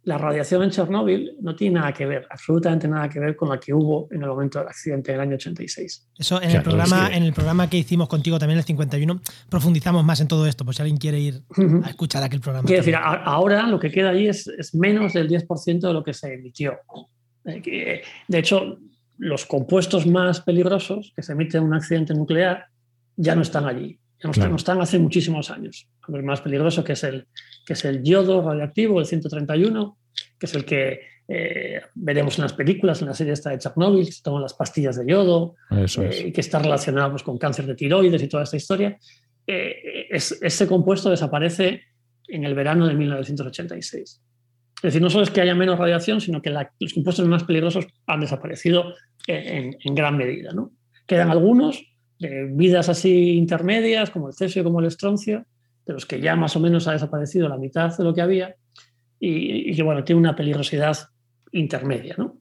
[0.04, 3.60] la radiación en Chernóbil no tiene nada que ver, absolutamente nada que ver con la
[3.60, 6.10] que hubo en el momento del accidente del año 86.
[6.20, 10.22] Eso en, el, programa, en el programa que hicimos contigo también, el 51, profundizamos más
[10.22, 11.41] en todo esto, por si alguien quiere ir
[11.84, 12.68] a escuchar aquel programa.
[12.68, 16.13] Quiero decir, ahora lo que queda ahí es, es menos del 10% de lo que
[16.13, 16.76] se emitió.
[17.46, 18.78] Eh, de hecho,
[19.18, 22.68] los compuestos más peligrosos que se emiten en un accidente nuclear
[23.15, 23.99] ya no están allí.
[24.23, 25.88] No, están hace muchísimos años.
[26.08, 27.28] El más peligroso que es el,
[27.65, 29.97] que es el yodo radioactivo, el 131,
[30.39, 34.06] que es el que eh, veremos en las películas, en la serie esta de Chernobyl,
[34.06, 37.75] que se toman las pastillas de yodo, eh, que está relacionado pues, con cáncer de
[37.75, 38.97] tiroides y toda esta historia.
[39.45, 41.82] Eh, ese compuesto desaparece
[42.28, 44.21] en el verano de 1986.
[44.78, 47.88] Es decir, no solo es que haya menos radiación, sino que los compuestos más peligrosos
[48.08, 48.93] han desaparecido
[49.28, 50.51] en, gran medida.
[50.51, 50.71] ¿no?
[51.08, 51.84] Quedan algunos,
[52.19, 55.45] vidas así intermedias, como el cesio y como el estroncio,
[55.86, 58.56] de los que ya más o menos ha desaparecido la mitad de lo que había,
[59.19, 60.97] y, que bueno, tiene una peligrosidad
[61.51, 62.38] intermedia, ¿no?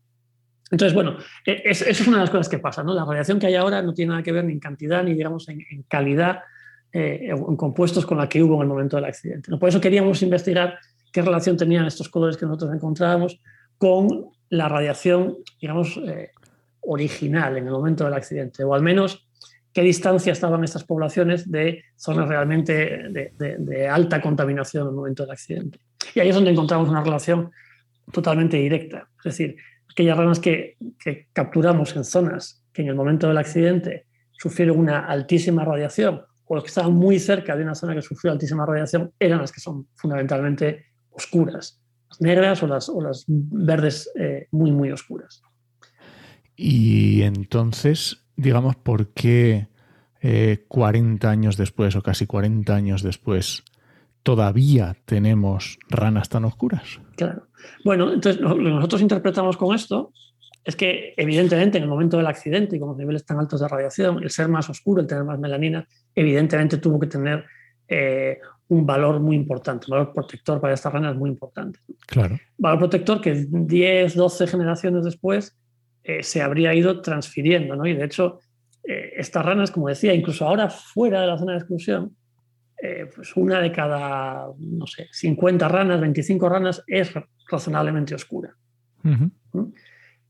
[0.70, 2.94] Entonces, bueno, e, eso es una de las cosas que pasa, ¿no?
[2.94, 5.48] La radiación que hay ahora no tiene nada que ver ni en cantidad ni, digamos,
[5.48, 6.40] en, calidad,
[6.92, 9.56] eh, en compuestos con la que hubo en el momento del accidente.
[9.56, 10.78] Por eso queríamos investigar
[11.12, 13.40] qué relación tenían estos colores que nosotros encontrábamos
[13.78, 16.30] con la radiación, digamos, eh,
[16.80, 19.26] original en el momento del accidente, o al menos
[19.74, 25.32] qué distancia estaban estas poblaciones de zonas realmente de, alta contaminación en el momento del
[25.32, 25.80] accidente.
[26.14, 27.50] Y ahí es donde encontramos una relación
[28.12, 29.08] totalmente directa.
[29.18, 29.56] Es decir,
[29.90, 30.76] aquellas ranas que,
[31.32, 36.68] capturamos en zonas que en el momento del accidente sufrieron una altísima radiación o que
[36.68, 40.86] estaban muy cerca de una zona que sufrió altísima radiación eran las que son fundamentalmente
[41.10, 45.42] oscuras, las negras o las, o las verdes eh, muy, muy oscuras.
[46.54, 49.68] Y entonces, digamos, ¿por qué
[50.68, 53.62] 40 eh, años después o casi 40 años después
[54.22, 57.00] todavía tenemos ranas tan oscuras?
[57.16, 57.46] Claro.
[57.84, 60.12] Bueno, entonces lo que nosotros interpretamos con esto
[60.64, 63.68] es que evidentemente en el momento del accidente y con los niveles tan altos de
[63.68, 67.44] radiación, el ser más oscuro, el tener más melanina, evidentemente tuvo que tener
[67.86, 71.80] eh, un valor muy importante, un valor protector para estas ranas muy importante.
[72.06, 72.38] Claro.
[72.56, 75.54] Valor protector que 10, 12 generaciones después
[76.06, 77.86] eh, se habría ido transfiriendo, ¿no?
[77.86, 78.38] Y de hecho,
[78.86, 82.14] eh, estas ranas, como decía, incluso ahora fuera de la zona de exclusión,
[82.76, 87.10] eh, pues una de cada, no sé, 50 ranas, 25 ranas es
[87.50, 88.54] razonablemente oscura.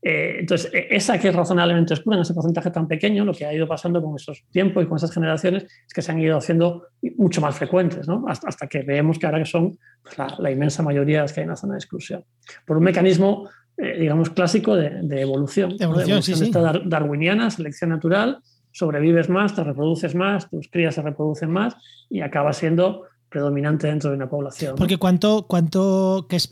[0.01, 3.53] Entonces, e, esa que es razonablemente oscura, en ese porcentaje tan pequeño, lo que ha
[3.53, 6.87] ido pasando con esos tiempos y con esas generaciones es que se han ido haciendo
[7.17, 8.23] mucho más frecuentes, ¿no?
[8.27, 11.45] hasta, hasta, que vemos que ahora son pues, la, inmensa mayoría de las que hay
[11.45, 12.23] en la zona de exclusión.
[12.65, 15.77] Por un mecanismo, eh, digamos, clásico de, evolución.
[15.77, 16.51] De evolución, sí, sí.
[16.85, 18.39] darwiniana, selección natural,
[18.71, 21.75] sobrevives más, te reproduces más, tus crías se reproducen más
[22.09, 24.75] y acaba siendo predominante dentro de una población.
[24.77, 26.51] Porque ¿cuánto, cuánto, es,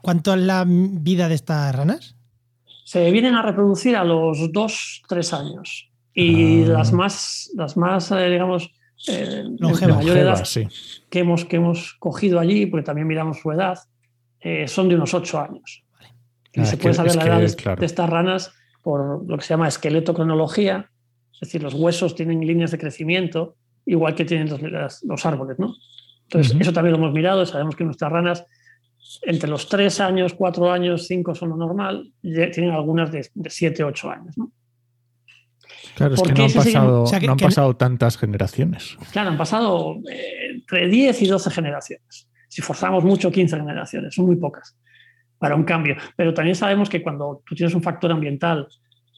[0.00, 2.16] cuánto es la vida de estas ranas?
[2.84, 5.90] Se vienen a reproducir a los dos, tres años.
[6.14, 6.68] Y ah.
[6.68, 8.70] las más, las más eh, digamos,
[9.08, 10.46] eh, de mayor edad
[11.10, 13.78] que, hemos, que hemos cogido allí, porque también miramos su edad,
[14.40, 15.82] eh, son de unos ocho años.
[16.54, 19.68] Y ah, se puede saber la edad de, estas ranas por lo que se llama
[19.68, 20.90] esqueleto cronología,
[21.32, 25.74] es decir, los huesos tienen líneas de crecimiento, igual que tienen los, árboles, ¿no?
[26.24, 28.44] Entonces, eso también lo hemos mirado, sabemos que nuestras ranas,
[29.22, 34.10] entre los 3 años, 4 años, 5 son lo normal, tienen algunas de 7, 8
[34.10, 34.52] años, ¿no?
[35.94, 38.96] Claro, es que no han, pasado, no han pasado tantas generaciones.
[39.12, 42.28] Claro, han pasado eh, entre 10 y 12 generaciones.
[42.48, 44.76] Si forzamos mucho, 15 generaciones, son muy pocas
[45.42, 45.96] para un cambio.
[46.14, 48.68] Pero también sabemos que cuando tú tienes un factor ambiental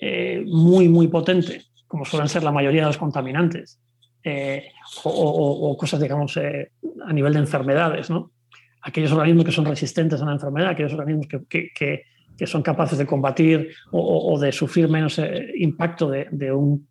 [0.00, 3.78] eh, muy, muy potente, como suelen ser la mayoría de los contaminantes,
[4.22, 4.70] eh,
[5.02, 6.70] o, cosas, digamos, eh,
[7.06, 8.32] a nivel de enfermedades, ¿no?
[8.80, 13.04] Aquellos organismos que son resistentes a la enfermedad, aquellos organismos que, que, son capaces de
[13.04, 15.20] combatir o, de sufrir menos
[15.56, 16.88] impacto de, un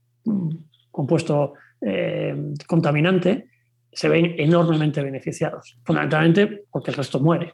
[0.91, 1.55] compuesto
[2.67, 3.47] contaminante,
[3.91, 7.53] se ven enormemente beneficiados, fundamentalmente porque el resto muere.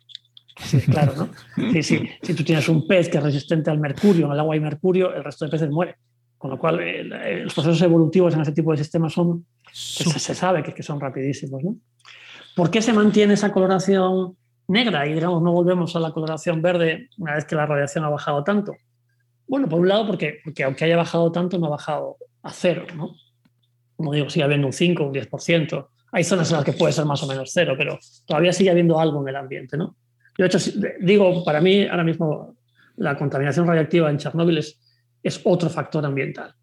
[0.59, 1.73] Sí, claro, ¿no?
[1.81, 5.13] Si tú tienes un pez que es resistente al mercurio, en el agua hay mercurio,
[5.13, 5.95] el resto de peces muere.
[6.37, 7.03] Con lo cual, eh,
[7.43, 11.61] los procesos evolutivos en ese tipo de sistemas son, se, sabe que, que, son rapidísimos.
[11.63, 11.75] ¿no?
[12.55, 17.09] ¿Por qué se mantiene esa coloración negra y, digamos, no volvemos a la coloración verde
[17.17, 18.73] una vez que la radiación ha bajado tanto?
[19.47, 22.85] Bueno, por un lado, porque, porque aunque haya bajado tanto, no ha bajado a cero.
[22.95, 23.15] ¿no?
[23.97, 25.87] Como digo, sigue habiendo un 5, un 10%.
[26.11, 28.99] Hay zonas en las que puede ser más o menos cero, pero todavía sigue habiendo
[28.99, 29.75] algo en el ambiente.
[29.75, 29.95] ¿no?
[30.39, 30.59] Yo, de hecho,
[31.01, 32.55] digo, para mí, ahora mismo,
[32.95, 34.79] la contaminación radiactiva en Chernóbil es
[35.23, 36.53] es otro factor ambiental,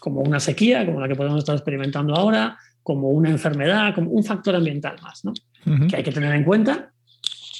[0.00, 4.24] como una sequía, como la que podemos estar experimentando ahora, como una enfermedad, como un
[4.24, 5.32] factor ambiental más, ¿no?
[5.88, 6.90] que hay que tener en cuenta,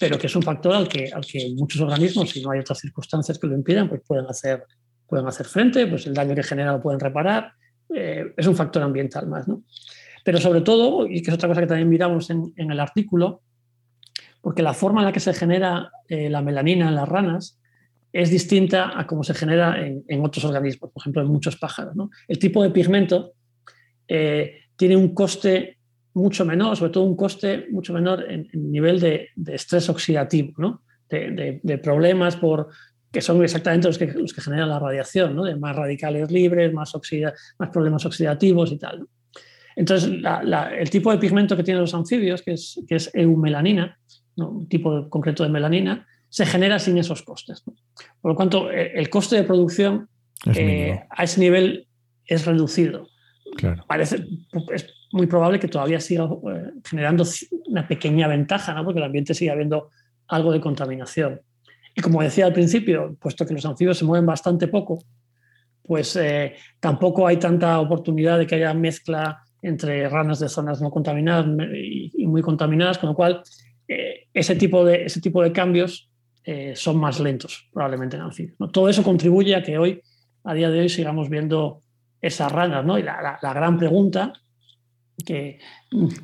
[0.01, 2.79] pero que es un factor al que, al que muchos organismos, si no hay otras
[2.79, 4.65] circunstancias que lo impidan, pues pueden hacer,
[5.07, 7.53] pueden hacer frente, pues el daño que genera lo pueden reparar,
[7.95, 9.47] eh, es un factor ambiental más.
[9.47, 9.63] ¿no?
[10.25, 13.43] Pero sobre todo, y que es otra cosa que también miramos en, en el artículo,
[14.41, 17.59] porque la forma en la que se genera eh, la melanina en las ranas
[18.13, 21.95] es distinta a cómo se genera en, otros organismos, por ejemplo, en muchos pájaros.
[22.27, 23.35] El tipo de pigmento
[24.07, 25.79] eh, tiene un coste
[26.15, 32.37] mucho menor, sobre todo un coste mucho menor en, nivel de, estrés oxidativo, de, problemas
[32.37, 32.69] por,
[33.13, 36.93] que son exactamente los que, los que generan la radiación, de más radicales libres, más,
[37.71, 39.07] problemas oxidativos y tal.
[39.77, 40.11] Entonces,
[40.79, 43.97] el tipo de pigmento que tienen los anfibios, que es eumelanina,
[44.39, 47.63] un tipo concreto de melanina, se genera sin esos costes.
[48.21, 50.09] Por lo tanto, el, coste de producción
[50.55, 51.87] eh, a ese nivel
[52.25, 53.09] es reducido.
[53.87, 54.27] Parece,
[54.75, 57.25] es muy probable que todavía siga eh, generando
[57.67, 58.85] una pequeña ventaja, ¿no?
[58.85, 59.91] porque el ambiente sigue habiendo
[60.29, 61.41] algo de contaminación.
[61.95, 65.03] Y como decía al principio, puesto que los anfibios se mueven bastante poco,
[65.83, 70.91] pues eh, tampoco hay tanta oportunidad de que haya mezcla entre ranas de zonas no
[70.91, 73.43] contaminadas y, muy contaminadas, con lo cual
[74.35, 76.09] ese, tipo de, ese tipo de cambios
[76.45, 78.57] eh, son más lentos probablemente en anfibios.
[78.73, 80.03] Todo eso contribuye a que hoy,
[80.45, 81.83] a día de hoy, sigamos viendo
[82.21, 82.85] esas ranas.
[82.85, 82.99] ¿no?
[82.99, 84.33] Y la, gran pregunta
[85.25, 85.59] que,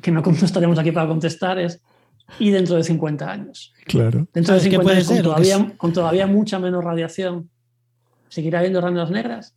[0.01, 1.81] que, no estaremos aquí para contestar es
[2.39, 3.73] ¿y dentro de 50 años?
[3.85, 4.27] Claro.
[4.33, 7.49] Dentro de 50 años, con todavía, con todavía mucha menos radiación,
[8.29, 9.55] ¿seguirá habiendo ranas negras?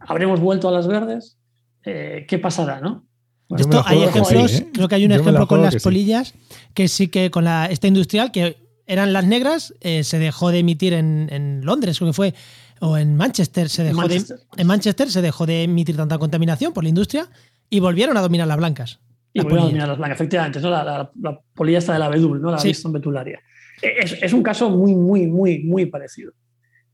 [0.00, 1.38] ¿Habremos vuelto a las verdes?
[1.84, 2.80] Eh, ¿Qué pasará?
[2.80, 3.06] ¿no?
[3.50, 4.68] Esto hay ejemplos, ¿eh?
[4.72, 6.34] creo que hay un ejemplo con las polillas,
[6.72, 10.60] que sí que con la, esta industrial, que eran las negras, eh, se dejó de
[10.60, 12.34] emitir en, Londres, creo que fue,
[12.80, 14.22] o en Manchester, se dejó De,
[14.56, 17.28] en Manchester se dejó de emitir tanta contaminación por la industria
[17.70, 19.00] y volvieron a dominar las blancas.
[19.32, 20.70] Y volvieron a dominar las blancas, efectivamente, ¿no?
[20.70, 22.50] la, polilla está de la abedul, ¿no?
[22.50, 22.72] la sí.
[22.86, 23.40] betularia.
[23.82, 26.32] Es, un caso muy, muy, muy, muy parecido.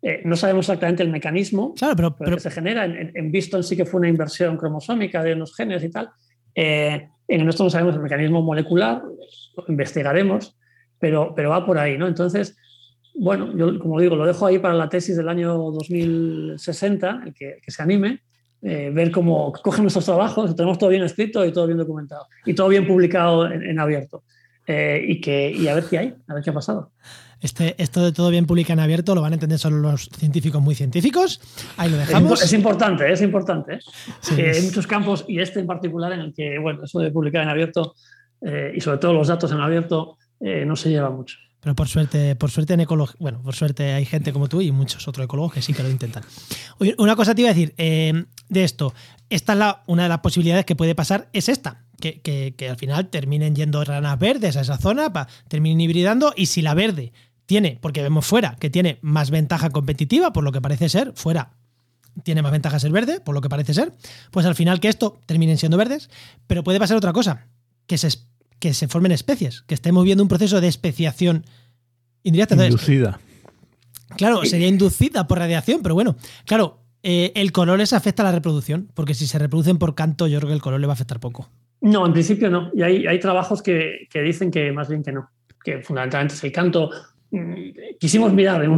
[0.03, 2.87] Eh, no sabemos exactamente el mecanismo claro, pero, que se genera.
[2.87, 6.11] En, en, Biston sí que fue una inversión cromosómica de unos genes y tal.
[6.63, 9.03] Eh, en nuestro no sabemos el mecanismo molecular,
[9.57, 10.59] lo investigaremos,
[10.99, 12.07] pero, pero va por ahí, ¿no?
[12.07, 12.55] Entonces,
[13.15, 17.61] bueno, yo como digo, lo dejo ahí para la tesis del año 2060, el que,
[17.67, 18.21] se anime,
[18.61, 22.53] eh, ver cómo cogen nuestros trabajos, tenemos todo bien escrito y todo bien documentado, y
[22.53, 24.25] todo bien publicado en, abierto.
[24.67, 26.93] Eh, y, que, y a ver qué hay, a ver qué ha pasado.
[27.41, 30.61] Este, esto de todo bien publica en abierto lo van a entender solo los científicos
[30.61, 31.41] muy científicos.
[31.77, 32.43] Ahí lo dejamos.
[32.43, 33.79] Es, importante, es importante.
[34.37, 34.53] ¿eh?
[34.55, 37.49] hay muchos campos, y este en particular, en el que, bueno, eso de publicar en
[37.49, 37.95] abierto
[38.75, 41.37] y sobre todo los datos en abierto eh, no se lleva mucho.
[41.61, 44.73] Pero por suerte, por suerte en ecología, bueno, por suerte hay gente como tú y
[44.73, 46.25] muchos otros ecólogos que sí que lo intentan.
[46.97, 48.95] una cosa te iba a decir eh, de esto.
[49.29, 51.85] Esta es la, una de las posibilidades que puede pasar, es esta.
[52.01, 55.13] Que, al final terminen yendo ranas verdes a esa zona,
[55.49, 57.13] terminen hibridando y si la verde
[57.51, 61.51] tiene, porque vemos fuera, que tiene más ventaja competitiva, por lo que parece ser, fuera
[62.23, 63.93] tiene más ventajas el verde, por lo que parece ser,
[64.31, 66.11] pues al final que esto terminen siendo verdes,
[66.47, 67.49] pero puede pasar otra cosa,
[67.89, 68.09] que se
[68.61, 71.45] que se formen especies, que estemos viendo un proceso de especiación
[72.23, 72.55] indirecta.
[72.55, 73.19] Inducida.
[74.17, 78.33] Claro, sería inducida por radiación, pero bueno, claro, eh, el color les afecta a la
[78.33, 80.95] reproducción, porque si se reproducen por canto, yo creo que el color le va a
[80.95, 81.49] afectar poco.
[81.81, 82.71] No, en principio no.
[82.75, 85.31] Y hay, hay trabajos que, dicen que más bien que no,
[85.65, 86.91] que fundamentalmente es el canto.
[87.99, 88.71] Quisimos mirar en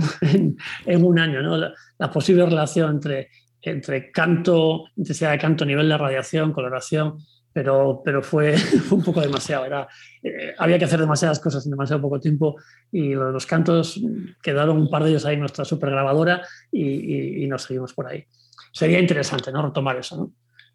[1.05, 1.57] un, año ¿no?
[1.57, 7.17] la, posible relación entre, entre canto, intensidad de canto, nivel de radiación, coloración
[7.53, 8.57] pero, pero fue,
[8.91, 9.65] un poco demasiado.
[9.65, 9.89] Era,
[10.23, 12.57] eh, había que hacer demasiadas cosas en demasiado poco tiempo
[12.91, 14.01] y los cantos
[14.43, 18.25] quedaron un par de ellos ahí en nuestra supergrabadora y, y, nos seguimos por ahí.
[18.73, 19.63] Sería interesante ¿no?
[19.63, 20.33] retomar eso, ¿no?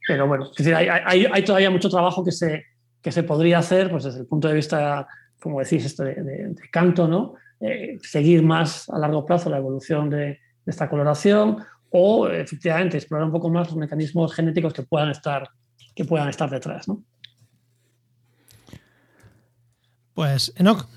[0.08, 2.63] Pero bueno, es decir, hay, hay, hay, todavía mucho trabajo que se,
[3.02, 5.06] que se podría hacer pues desde el punto de vista,
[5.42, 7.34] como decís, esto de, canto, ¿no?
[7.60, 11.58] Eh, seguir más a largo plazo la evolución de, de esta coloración
[11.89, 15.50] o efectivamente explorar un poco más los mecanismos genéticos que puedan estar
[15.98, 16.88] que puedan estar detrás.
[16.88, 17.04] ¿no?
[20.13, 20.88] Pues, Enoch,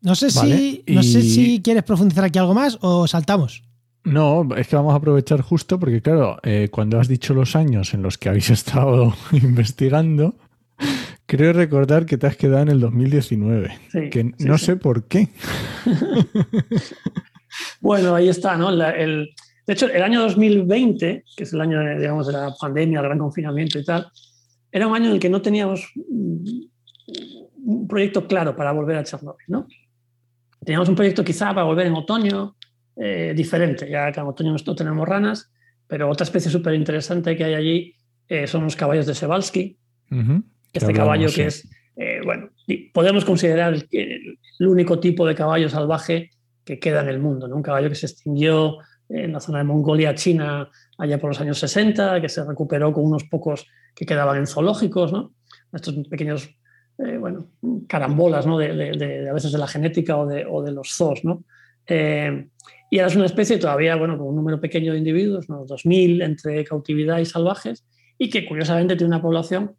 [0.00, 3.62] no sé, si, no sé si quieres profundizar aquí algo más o saltamos.
[4.04, 7.92] No, es que vamos a aprovechar justo porque, claro, eh, cuando has dicho los años
[7.92, 10.34] en los que habéis estado investigando,
[11.26, 13.78] creo recordar que te has quedado en el 2019,
[14.10, 15.28] que no sé por qué.
[17.80, 18.74] bueno, ahí está, ¿no?
[18.74, 19.28] de
[19.66, 23.78] hecho, el año 2020, que es el año, digamos, de la pandemia, el gran confinamiento
[23.78, 24.06] y tal,
[24.70, 29.46] era un año en el que no teníamos un proyecto claro para volver a Chernobyl,
[29.48, 29.66] ¿no?
[30.64, 32.56] Teníamos un proyecto quizá para volver en otoño,
[32.96, 35.50] eh, diferente, ya que en otoño no tenemos ranas,
[35.86, 37.94] pero otra especie súper interesante que hay allí
[38.28, 39.78] eh, son los caballos de Sebalski.
[40.78, 42.50] Este caballo que es, eh, bueno,
[42.92, 46.30] podemos considerar el, el, único tipo de caballo salvaje
[46.64, 47.56] que queda en el mundo, ¿no?
[47.56, 50.68] Un caballo que se extinguió en la zona de Mongolia, China,
[50.98, 55.12] allá por los años 60, que se recuperó con unos pocos que quedaban en zoológicos,
[55.12, 55.32] ¿no?
[55.72, 56.48] estos pequeños
[56.98, 57.50] eh, bueno,
[57.86, 58.58] carambolas ¿no?
[58.58, 61.24] de, a veces de la genética o de, o de los zoos.
[61.24, 61.44] ¿no?
[61.86, 62.48] Eh,
[62.90, 66.24] y ahora es una especie todavía bueno, con un número pequeño de individuos, unos 2.000
[66.24, 67.84] entre cautividad y salvajes,
[68.18, 69.76] y que curiosamente tiene una población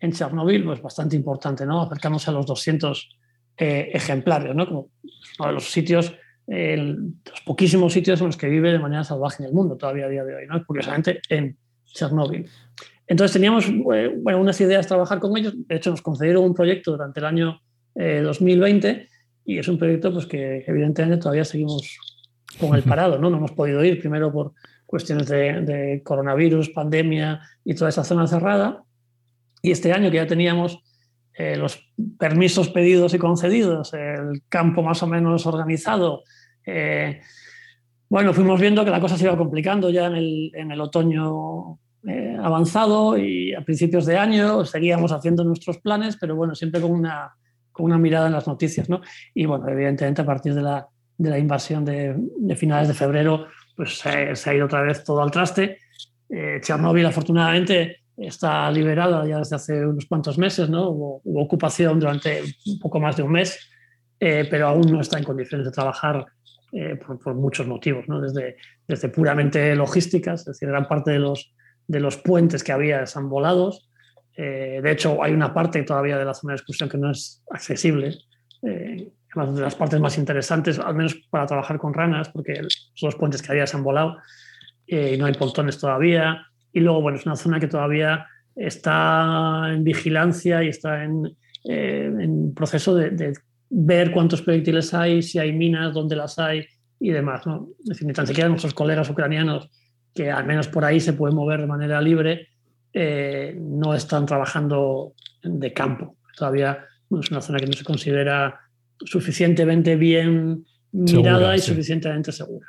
[0.00, 1.82] en Chernobyl, pues bastante importante, ¿no?
[1.82, 3.18] Acercamos a los 200
[3.58, 4.66] eh, ejemplares, ¿no?
[4.66, 4.90] Como
[5.38, 6.14] uno de los sitios,
[6.46, 10.08] los poquísimos sitios en los que vive de manera salvaje en el mundo todavía a
[10.08, 10.64] día de hoy, ¿no?
[10.64, 12.48] Curiosamente en Chernobyl.
[13.06, 16.54] Entonces teníamos eh, bueno, unas ideas de trabajar con ellos, de hecho nos concedieron un
[16.54, 17.60] proyecto durante el año
[17.94, 19.08] 2020 eh,
[19.44, 21.96] y es un proyecto pues, que evidentemente todavía seguimos
[22.58, 23.30] con el parado, ¿no?
[23.30, 24.52] No hemos podido ir, primero por
[24.86, 28.82] cuestiones de, coronavirus, pandemia y toda esa zona cerrada.
[29.66, 30.78] Y este año que ya teníamos
[31.34, 31.84] eh, los
[32.20, 36.22] permisos pedidos y concedidos, el campo más o menos organizado,
[36.64, 37.20] eh,
[38.08, 41.80] bueno, fuimos viendo que la cosa se iba complicando ya en el, en el otoño
[42.06, 46.92] eh, avanzado y a principios de año seguíamos haciendo nuestros planes, pero bueno, siempre con
[46.92, 47.34] una,
[47.72, 49.00] con una mirada en las noticias, ¿no?
[49.34, 50.86] Y bueno, evidentemente a partir de la,
[51.18, 52.14] de la invasión de,
[52.54, 55.78] finales de febrero, pues se, ha ido otra vez todo al traste.
[56.28, 60.90] Eh, Chernóbil, afortunadamente, está liberada ya desde hace unos cuantos meses, ¿no?
[60.90, 63.58] Hubo, ocupación durante un poco más de un mes,
[64.18, 66.26] eh, pero aún no está en condiciones de trabajar
[66.72, 68.20] eh, por, muchos motivos, ¿no?
[68.20, 68.56] Desde,
[68.86, 71.54] desde puramente logísticas, es decir, gran parte de los,
[71.86, 73.90] de los puentes que había están volados.
[74.36, 78.18] de hecho, hay una parte todavía de la zona de excursión que no es accesible
[79.36, 82.60] una de las partes más interesantes, al menos para trabajar con ranas, porque
[83.02, 84.16] los puentes que había se han volado
[84.86, 86.46] eh, y no hay pontones todavía.
[86.76, 92.12] Y luego, bueno, es una zona que todavía está en vigilancia y está en, eh,
[92.20, 93.32] en proceso de,
[93.70, 96.66] ver cuántos proyectiles hay, si hay minas, dónde las hay
[97.00, 97.46] y demás.
[97.46, 97.68] ¿no?
[97.78, 99.70] Es decir, ni tan siquiera nuestros colegas ucranianos,
[100.14, 102.48] que al menos por ahí se pueden mover de manera libre,
[102.92, 106.18] eh, no están trabajando de campo.
[106.36, 106.84] Todavía
[107.18, 108.60] es una zona que no se considera
[109.02, 112.66] suficientemente bien mirada y suficientemente segura.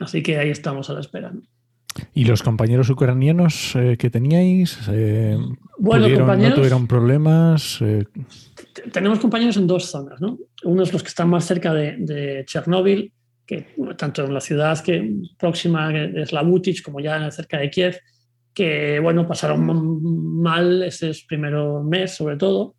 [0.00, 1.32] Así que ahí estamos a la espera.
[2.14, 4.78] ¿Y los compañeros ucranianos eh, que teníais?
[4.90, 5.38] Eh,
[5.78, 7.80] bueno, ¿No tuvieron problemas?
[7.82, 8.04] Eh,
[8.92, 10.20] tenemos compañeros en dos zonas.
[10.20, 10.38] ¿no?
[10.64, 13.12] Uno es los que están más cerca de, Chernóbil,
[13.46, 17.98] que tanto en la ciudad que próxima de Slavutich como ya cerca de Kiev,
[18.54, 22.76] que bueno, pasaron mal ese primero mes sobre todo.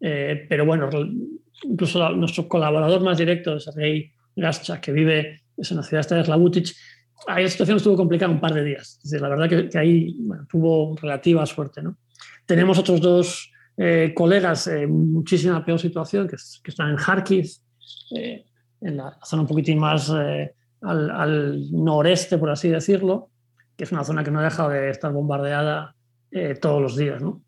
[0.00, 0.88] Eh, pero bueno,
[1.62, 6.74] incluso nuestro colaborador más directo, Sergei Gascha, que vive en la ciudad de Slavutich,
[7.26, 8.98] ahí la situación estuvo complicada un par de días.
[9.04, 10.16] la verdad que, ahí
[10.48, 11.82] tuvo relativa suerte.
[11.82, 11.96] ¿no?
[12.46, 17.50] Tenemos otros dos eh, colegas en muchísima peor situación, que, están en Kharkiv,
[18.16, 18.44] eh,
[18.80, 23.30] en la zona un poquitín más al, noreste, por así decirlo,
[23.76, 25.94] que es una zona que no ha dejado de estar bombardeada
[26.60, 27.22] todos los días.
[27.22, 27.42] ¿no?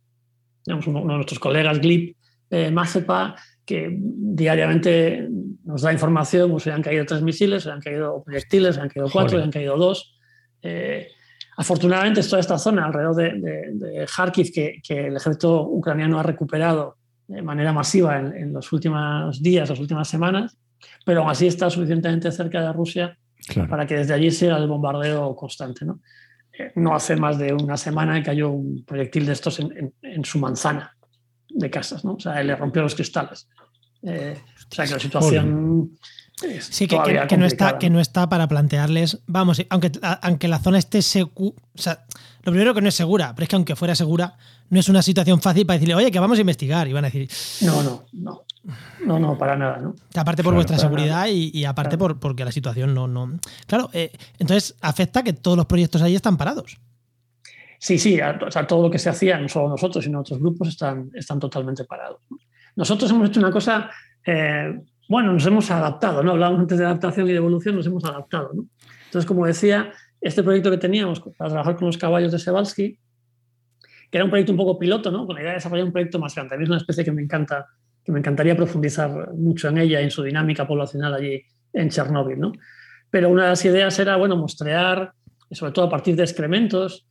[0.65, 2.17] Tenemos uno, uno de nuestros colegas, Glip,
[2.51, 5.27] eh, Mazepa, que diariamente
[5.65, 8.89] nos da información, pues se han caído tres misiles, se han caído proyectiles, se han
[8.89, 10.19] caído cuatro, se han caído dos.
[10.63, 11.09] Eh,
[11.57, 13.33] afortunadamente, toda esta zona alrededor de,
[13.73, 16.97] de, Kharkiv que, el ejército ucraniano ha recuperado
[17.27, 20.57] de manera masiva en, los últimos días, las últimas semanas,
[21.05, 23.19] pero aún así está suficientemente cerca de Rusia
[23.69, 25.85] para que desde allí sea el bombardeo constante.
[25.85, 26.01] ¿no?
[26.59, 30.39] Eh, no hace más de una semana que cayó un proyectil de estos en su
[30.39, 30.97] manzana
[31.57, 32.15] de casas, ¿no?
[32.15, 33.49] O sea, le rompió los cristales.
[34.03, 34.37] Eh,
[34.71, 35.91] o sea, que la situación...
[36.61, 36.97] Sí, que,
[37.39, 39.91] no está, que no está para plantearles, vamos, aunque,
[40.21, 42.05] aunque la zona esté segura, o sea,
[42.43, 44.37] lo primero que no es segura, pero es que aunque fuera segura,
[44.69, 47.09] no es una situación fácil para decirle, oye, que vamos a investigar, y van a
[47.09, 47.29] decir...
[47.63, 48.43] No, no, no.
[49.07, 49.95] No, no, para nada, ¿no?
[50.15, 53.09] Aparte por vuestra seguridad y, aparte por, porque la situación no...
[53.09, 53.39] no...
[53.67, 56.79] Claro, eh, entonces afecta que todos los proyectos ahí están parados.
[57.79, 60.69] Sí, sí, o sea, todo lo que se hacía, no solo nosotros, sino otros grupos,
[60.69, 62.21] están, están totalmente parados.
[62.75, 63.91] Nosotros hemos hecho una cosa,
[64.27, 66.33] eh, bueno, nos hemos adaptado, ¿no?
[66.33, 68.51] Hablábamos antes de adaptación y de evolución, nos hemos adaptado.
[69.05, 72.99] Entonces, como decía, este proyecto que teníamos para trabajar con los caballos de Sebalski,
[74.11, 75.27] que era un proyecto un poco piloto, ¿no?
[75.27, 76.55] Con la idea de desarrollar un proyecto más grande.
[76.55, 77.67] A mí es una especie que me encanta,
[78.05, 82.39] que me encantaría profundizar mucho en ella y en su dinámica poblacional allí en Chernóbil,
[82.41, 82.53] ¿no?
[83.11, 85.13] Pero una de las ideas era, bueno, mostrar,
[85.51, 87.07] sobre todo a partir de excrementos,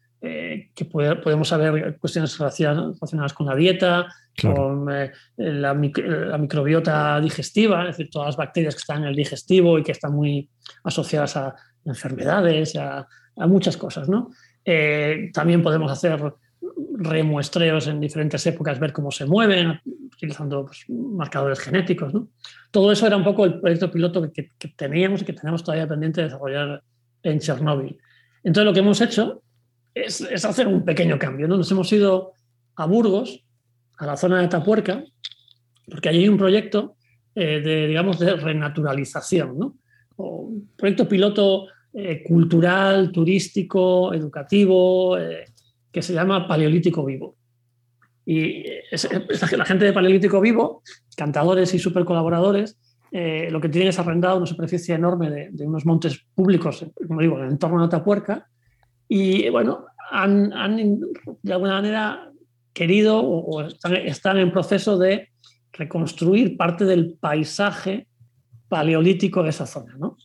[0.76, 4.08] que podemos saber cuestiones relacionadas con la dieta,
[4.40, 9.80] con eh, la, microbiota digestiva, es decir, todas las bacterias que están en el digestivo
[9.80, 10.50] y que están muy
[10.84, 11.56] asociadas a
[11.86, 13.08] enfermedades, a,
[13.48, 14.10] muchas cosas.
[14.10, 14.32] ¿no?
[14.66, 16.22] Eh, también podemos hacer
[16.98, 22.14] remuestreos en diferentes épocas, ver cómo se mueven, utilizando pues, marcadores genéticos.
[22.14, 22.28] ¿no?
[22.70, 25.88] Todo eso era un poco el proyecto piloto que, que teníamos y que tenemos todavía
[25.88, 26.84] pendiente de desarrollar
[27.24, 27.98] en Chernóbil.
[28.44, 29.42] Entonces, lo que hemos hecho
[29.96, 31.48] es, hacer un pequeño cambio.
[31.48, 31.58] ¿no?
[31.58, 32.34] Nos hemos ido
[32.76, 33.44] a Burgos,
[33.98, 35.04] a la zona de Tapuerca,
[35.90, 36.98] porque allí hay un proyecto
[37.34, 39.78] eh, de, digamos, de renaturalización, ¿no?
[40.18, 45.46] un proyecto piloto eh, cultural, turístico, educativo, eh,
[45.92, 47.38] que se llama Paleolítico Vivo.
[48.26, 48.64] Y
[49.58, 50.82] la gente de Paleolítico Vivo,
[51.16, 52.78] cantadores y super colaboradores,
[53.12, 57.46] lo que tienen es arrendado una superficie enorme de, unos montes públicos, como digo, en
[57.46, 58.50] el entorno de Atapuerca,
[59.08, 60.50] y bueno, han,
[61.42, 62.32] de alguna manera
[62.74, 65.30] querido o, están, en proceso de
[65.72, 68.08] reconstruir parte del paisaje
[68.68, 70.18] paleolítico de esa zona, ¿no?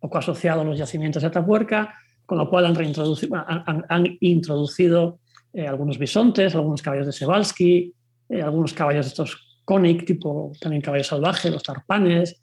[0.00, 1.94] poco asociado a los yacimientos de Atapuerca,
[2.26, 5.20] con lo cual han, reintroducido, han, introducido
[5.52, 7.92] eh, algunos bisontes, algunos caballos de Sebalski,
[8.28, 12.40] eh, algunos caballos de estos Koenig, tipo también caballo salvaje, los tarpanes,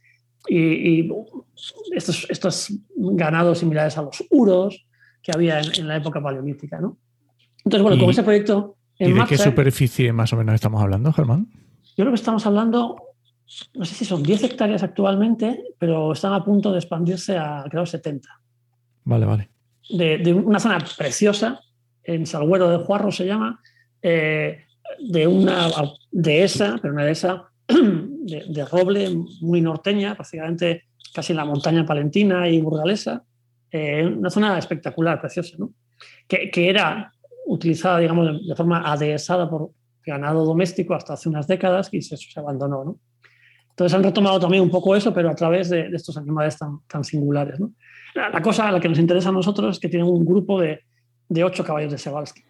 [0.48, 1.12] y,
[1.92, 4.86] estos, estos, ganados similares a los uros
[5.22, 6.80] que había en, la época paleolítica.
[6.80, 6.98] ¿no?
[7.64, 8.76] Entonces, bueno, con ese proyecto...
[8.98, 11.48] En ¿Y de qué superficie más o menos estamos hablando, Germán?
[11.96, 12.98] Yo creo que estamos hablando,
[13.74, 17.86] no sé si son 10 hectáreas actualmente, pero están a punto de expandirse a, creo,
[17.86, 18.28] 70.
[19.06, 19.50] Vale, vale.
[19.90, 21.62] De, de una zona preciosa,
[22.04, 23.62] en Salguero de Juarro se llama,
[24.02, 24.66] eh,
[25.00, 25.70] de una
[26.12, 29.10] dehesa, pero una dehesa de, de, roble
[29.42, 33.24] muy norteña, prácticamente casi en la montaña palentina y burgalesa,
[33.72, 35.72] eh, una zona espectacular, preciosa, ¿no?
[36.28, 37.12] que, era
[37.46, 39.72] utilizada, digamos, de, forma adhesada por
[40.06, 42.84] ganado doméstico hasta hace unas décadas y se, se abandonó.
[42.84, 43.00] ¿no?
[43.70, 47.60] Entonces han retomado también un poco eso, pero a través de, estos animales tan, singulares.
[47.60, 47.72] ¿no?
[48.16, 50.82] La, cosa a la que nos interesa a nosotros es que tienen un grupo de,
[51.30, 52.44] de ocho caballos de Sebalski.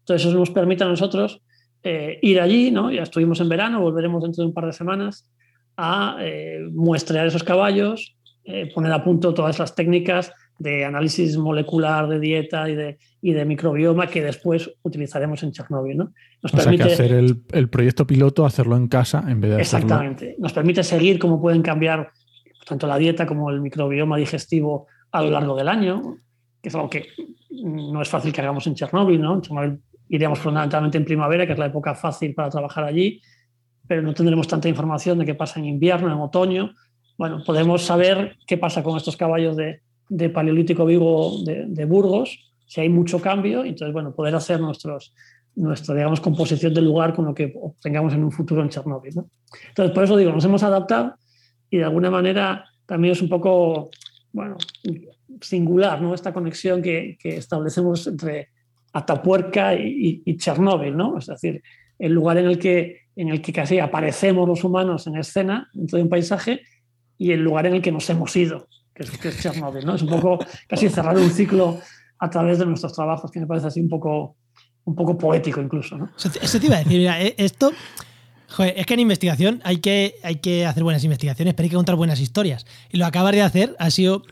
[0.00, 1.42] Entonces eso nos permite a nosotros
[1.82, 2.90] eh, ir allí, ¿no?
[2.90, 5.28] ya estuvimos en verano, volveremos dentro de un par de semanas
[5.76, 8.15] a eh, muestrear esos caballos,
[8.46, 13.32] eh, poner a punto todas las técnicas de análisis molecular de dieta y de, y
[13.32, 15.96] de microbioma que después utilizaremos en Chernóbil.
[15.96, 16.12] ¿no?
[16.42, 19.50] Nos o permite, sea que hacer el, el, proyecto piloto, hacerlo en casa en vez
[19.50, 20.36] de Exactamente.
[20.38, 22.10] Nos permite seguir cómo pueden cambiar
[22.66, 26.18] tanto la dieta como el microbioma digestivo a lo largo del año,
[26.62, 27.08] que es algo que
[27.50, 29.20] no es fácil que hagamos en Chernóbil.
[29.20, 29.34] ¿no?
[29.34, 33.20] En Chernóbil iríamos fundamentalmente en primavera, que es la época fácil para trabajar allí,
[33.86, 36.72] pero no tendremos tanta información de qué pasa en invierno, en otoño.
[37.18, 42.80] Bueno, podemos saber qué pasa con estos caballos de, de paleolítico vivo de, Burgos, si
[42.80, 45.14] hay mucho cambio, entonces, bueno, poder hacer nuestros,
[45.54, 49.14] nuestra, digamos, composición del lugar con lo que obtengamos en un futuro en Chernóbil.
[49.14, 49.30] ¿no?
[49.68, 51.14] Entonces, por eso digo, nos hemos adaptado
[51.70, 53.90] y de alguna manera también es un poco,
[54.32, 54.56] bueno,
[55.40, 56.14] singular, ¿no?
[56.14, 58.48] Esta conexión que, que establecemos entre
[58.92, 61.18] Atapuerca y, y, Chernóbil, ¿no?
[61.18, 61.62] Es decir,
[61.98, 65.96] el lugar en el, que, en el que casi aparecemos los humanos en escena, dentro
[65.96, 66.62] de un paisaje,
[67.18, 69.94] y el lugar en el que nos hemos ido, que es, Chernóbil, ¿no?
[69.94, 70.38] Es un poco
[70.68, 71.80] casi cerrar un ciclo
[72.18, 74.36] a través de nuestros trabajos, que me parece así un poco,
[74.84, 76.10] un poco poético incluso, ¿no?
[76.16, 77.72] Eso te iba a decir, mira, eh, esto
[78.48, 81.76] Joder, es que en investigación hay que, hay que hacer buenas investigaciones, pero hay que
[81.76, 82.64] contar buenas historias.
[82.90, 84.22] Y lo acabas de hacer ha sido,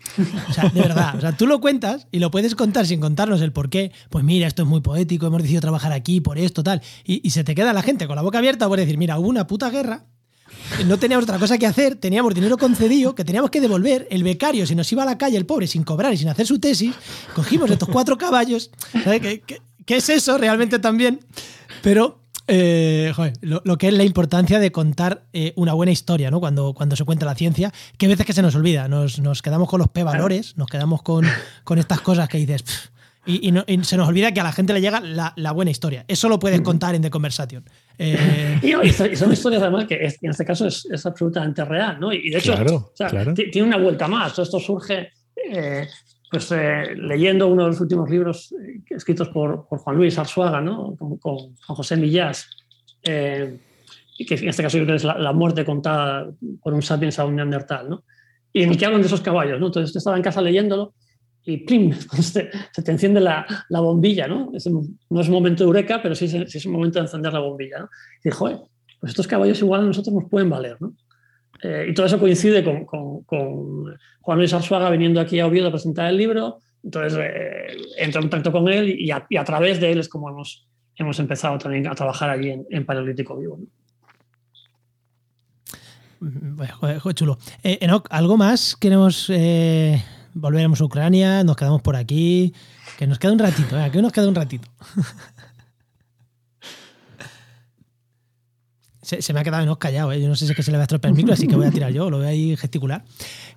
[0.49, 3.41] o sea, de verdad, o sea, tú lo cuentas y lo puedes contar sin contarnos
[3.43, 3.93] el por qué.
[4.11, 6.81] Pues mira, esto es muy poético, hemos decidido trabajar aquí por esto, tal.
[7.05, 9.49] Y, se te queda la gente con la boca abierta por decir, mira, hubo una
[9.49, 10.05] puta guerra,
[10.87, 14.07] no teníamos otra cosa que hacer, teníamos dinero concedido que teníamos que devolver.
[14.11, 16.47] El becario se nos iba a la calle, el pobre, sin cobrar y sin hacer
[16.47, 16.95] su tesis.
[17.35, 18.71] Cogimos estos cuatro caballos.
[19.05, 19.43] ¿Sabes qué,
[19.85, 21.21] qué es eso realmente también?
[21.83, 26.41] Pero eh, lo, que es la importancia de contar eh, una buena historia, ¿no?
[26.41, 29.69] Cuando, cuando se cuenta la ciencia, que a veces que se nos olvida, nos, quedamos
[29.69, 31.27] con los P-valores, nos quedamos con,
[31.65, 32.65] con, estas cosas que dices.
[33.27, 33.53] Y,
[33.83, 36.05] se nos olvida que a la gente le llega la, buena historia.
[36.09, 37.65] Eso lo puedes contar en The Conversation.
[37.99, 42.13] Eh, y, son historias además que en este caso es, absolutamente real, ¿no?
[42.13, 42.55] Y de hecho,
[43.35, 44.33] tiene una vuelta más.
[44.35, 45.11] Todo esto surge
[46.35, 50.61] pues eh, leyendo uno de los últimos libros eh, escritos por, por, Juan Luis Arzuaga,
[50.61, 50.97] ¿no?
[50.97, 52.49] con, con, José Millás,
[53.05, 53.57] eh,
[54.19, 56.29] que en este caso yo creo que es la, muerte contada
[56.61, 58.03] por un sapiens a un neandertal, ¿no?
[58.53, 59.61] y en el que hablan de esos caballos.
[59.61, 59.67] ¿no?
[59.67, 60.95] Entonces estaba en casa leyéndolo
[61.45, 61.93] y ¡plim!
[62.21, 62.51] Se,
[62.83, 64.27] te enciende la, la bombilla.
[64.27, 64.51] ¿no?
[64.55, 67.33] Es, no es un momento de eureka, pero sí, sí, es un momento de encender
[67.33, 67.81] la bombilla.
[67.81, 67.89] ¿no?
[68.23, 68.71] Y dijo,
[69.01, 70.77] pues estos caballos igual a nosotros nos pueden valer.
[70.81, 70.95] ¿no?
[71.63, 75.73] Eh, y todo eso coincide con, con, Juan Luis Arzuaga viniendo aquí a Oviedo a
[75.73, 76.61] presentar el libro.
[76.83, 80.67] Entonces eh, entro en contacto con él y a, través de él es como hemos,
[80.97, 83.59] hemos empezado también a trabajar allí en, en Paleolítico Vivo.
[86.25, 87.39] Mm, joder, joder, chulo.
[87.63, 87.79] Eh,
[88.11, 88.77] ¿algo más?
[88.77, 90.03] Queremos eh,
[90.35, 92.53] volveremos a Ucrania, nos quedamos por aquí.
[92.99, 93.91] Que nos queda un ratito, ¿eh?
[93.91, 94.69] que nos queda un ratito.
[99.03, 100.21] Se, me ha quedado menos callado, ¿eh?
[100.21, 101.57] yo no sé si es que se le va a estropear el micro, así que
[101.57, 103.05] voy a tirar yo, lo voy a ir gesticular.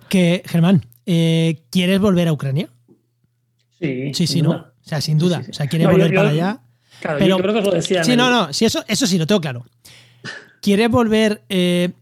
[0.06, 2.68] Que, Germán, eh, ¿quieres volver a Ucrania?
[3.80, 4.12] Sí.
[4.12, 4.50] Sí, sí, ¿no?
[4.50, 5.42] O sea, sin duda.
[5.48, 6.60] O sea, ¿quieres volver para allá?
[7.00, 8.04] Claro, pero, yo creo que os lo decía.
[8.04, 9.64] Sí, no, no, sí, eso, eso sí, lo tengo claro.
[10.60, 11.92] ¿Quieres volver eh,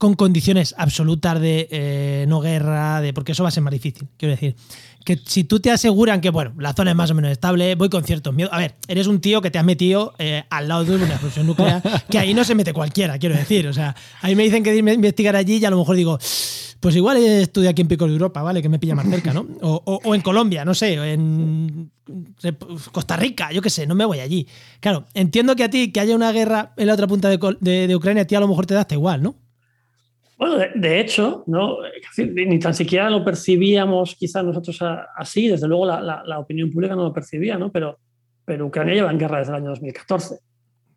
[0.00, 4.08] con condiciones absolutas de eh, no guerra, de porque eso va a ser más difícil.
[4.16, 4.56] Quiero decir,
[5.04, 7.90] que si tú te aseguran que, bueno, la zona es más o menos estable, voy
[7.90, 8.50] con ciertos miedos.
[8.54, 11.46] A ver, eres un tío que te has metido eh, al lado de una explosión
[11.46, 13.68] nuclear, que ahí no se mete cualquiera, quiero decir.
[13.68, 16.18] O sea, ahí me dicen que investigar allí y a lo mejor digo,
[16.80, 18.62] pues igual estudio aquí en Pico de Europa, ¿vale?
[18.62, 19.46] Que me pilla más cerca, ¿no?
[19.60, 21.90] O, en Colombia, no sé, en
[22.90, 24.48] Costa Rica, yo qué sé, no me voy allí.
[24.80, 28.22] Claro, entiendo que a ti, que haya una guerra en la otra punta de, Ucrania,
[28.22, 29.36] a ti a lo mejor te da hasta igual, ¿no?
[30.40, 31.76] Bueno, de, hecho, ¿no?
[32.16, 34.78] ni tan siquiera lo percibíamos quizás nosotros
[35.14, 37.70] así, desde luego la, opinión pública no lo percibía, ¿no?
[37.70, 37.98] Pero,
[38.46, 40.38] pero Ucrania lleva en guerra desde el año 2014.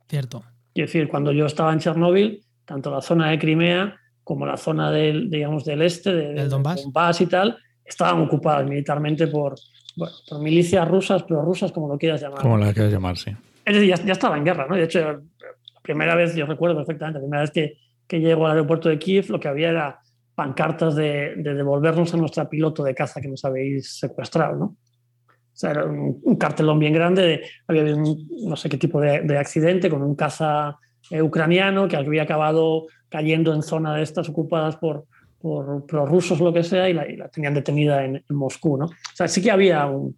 [0.07, 0.45] Cierto.
[0.73, 4.89] Quiero decir, cuando yo estaba en Chernóbil, tanto la zona de Crimea como la zona
[4.91, 7.19] del, digamos, del este, de, del Donbass.
[7.19, 9.55] y tal, estaban ocupadas militarmente por,
[9.97, 12.39] por milicias rusas, prorrusas, como lo quieras llamar.
[12.39, 13.31] Como la quieras llamar, sí.
[13.65, 14.77] Es decir, ya, estaba en guerra, ¿no?
[14.77, 18.53] De hecho, la primera vez, yo recuerdo perfectamente, la primera vez que, que llego al
[18.53, 19.99] aeropuerto de Kiev, lo que había era
[20.35, 24.65] pancartas de, de, devolvernos a nuestra piloto de caza que nos habéis secuestrado, ¿no?
[24.65, 29.21] O sea, era un, cartelón bien grande, había habido un, no sé qué tipo de,
[29.21, 30.79] de accidente con un caza
[31.11, 35.05] eh, ucraniano que había acabado cayendo en zona de estas ocupadas por,
[35.39, 38.77] por prorrusos o lo que sea y la, tenían detenida en, Moscú.
[38.77, 38.85] ¿no?
[38.85, 40.17] O sea, sí que había un,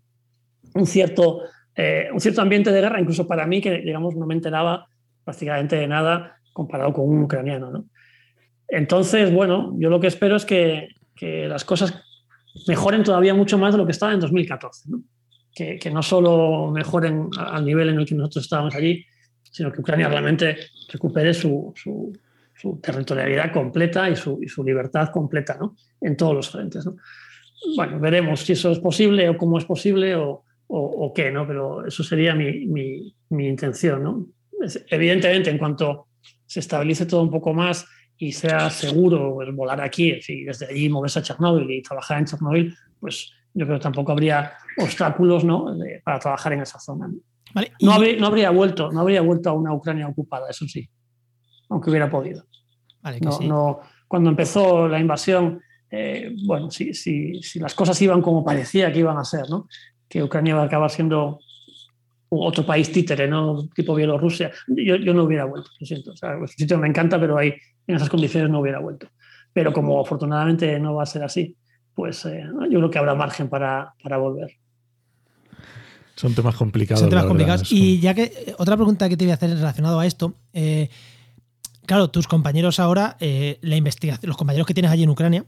[0.73, 1.41] un cierto,
[1.75, 4.87] eh, un cierto ambiente de guerra, incluso para mí, que digamos no me enteraba
[5.25, 7.69] prácticamente de nada comparado con un ucraniano.
[7.69, 7.85] ¿no?
[8.69, 12.01] Entonces, bueno, yo lo que espero es que, que, las cosas
[12.65, 14.89] mejoren todavía mucho más de lo que estaba en 2014.
[14.89, 15.01] ¿no?
[15.53, 19.05] Que, que, no solo mejoren al nivel en el que nosotros estábamos allí,
[19.51, 20.55] sino que Ucrania realmente
[20.89, 22.17] recupere su, su,
[22.55, 25.75] su territorialidad completa y su, y su, libertad completa ¿no?
[25.99, 26.85] en todos los frentes.
[26.85, 26.95] ¿no?
[27.75, 31.45] Bueno, veremos si eso es posible o cómo es posible o, o, o qué, ¿no?
[31.45, 34.03] pero eso sería mi, mi, mi intención.
[34.03, 34.25] ¿no?
[34.89, 36.07] evidentemente, en cuanto
[36.45, 37.85] se estabilice todo un poco más
[38.17, 42.75] y sea seguro volar aquí y desde allí moverse a Chernóbil y trabajar en Chernóbil,
[42.99, 45.75] pues yo creo que tampoco habría obstáculos ¿no?
[46.03, 47.07] para trabajar en esa zona.
[47.07, 47.15] ¿no?
[47.53, 50.89] Vale, no, habría, no, habría, vuelto, no habría vuelto a una Ucrania ocupada, eso sí
[51.69, 52.45] aunque hubiera podido.
[53.41, 58.91] no, cuando empezó la invasión, eh, bueno, si, si, si, las cosas iban como parecía
[58.91, 59.67] que iban a ser, ¿no?
[60.07, 61.39] que Ucrania iba a acabar siendo
[62.39, 63.67] otro país títere, ¿no?
[63.73, 66.11] tipo Bielorrusia, yo, yo no hubiera vuelto, lo siento.
[66.11, 67.53] O sea, el sitio me encanta, pero ahí
[67.87, 69.07] en esas condiciones no hubiera vuelto.
[69.53, 71.55] Pero como afortunadamente no va a ser así,
[71.93, 74.51] pues eh, yo creo que habrá margen para, para volver.
[76.15, 77.01] Son temas complicados.
[77.01, 77.71] Son temas complicados.
[77.71, 80.89] Y ya que otra pregunta que te voy a hacer relacionado a esto, eh,
[81.85, 85.45] claro, tus compañeros ahora, eh, la investigación, los compañeros que tienes allí en Ucrania,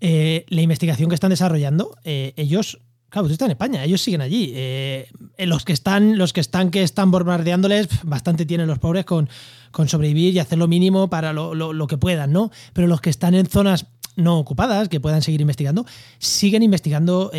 [0.00, 4.22] eh, la investigación que están desarrollando, eh, ellos, claro, tú estás en España, ellos siguen
[4.22, 4.54] allí.
[5.38, 9.28] los que están, los que están que están bombardeándoles, bastante tienen los pobres con,
[9.70, 12.50] con sobrevivir y hacer lo mínimo para lo, lo que puedan, ¿no?
[12.72, 13.86] Pero los que están en zonas
[14.16, 15.84] no ocupadas, que puedan seguir investigando,
[16.18, 17.30] siguen investigando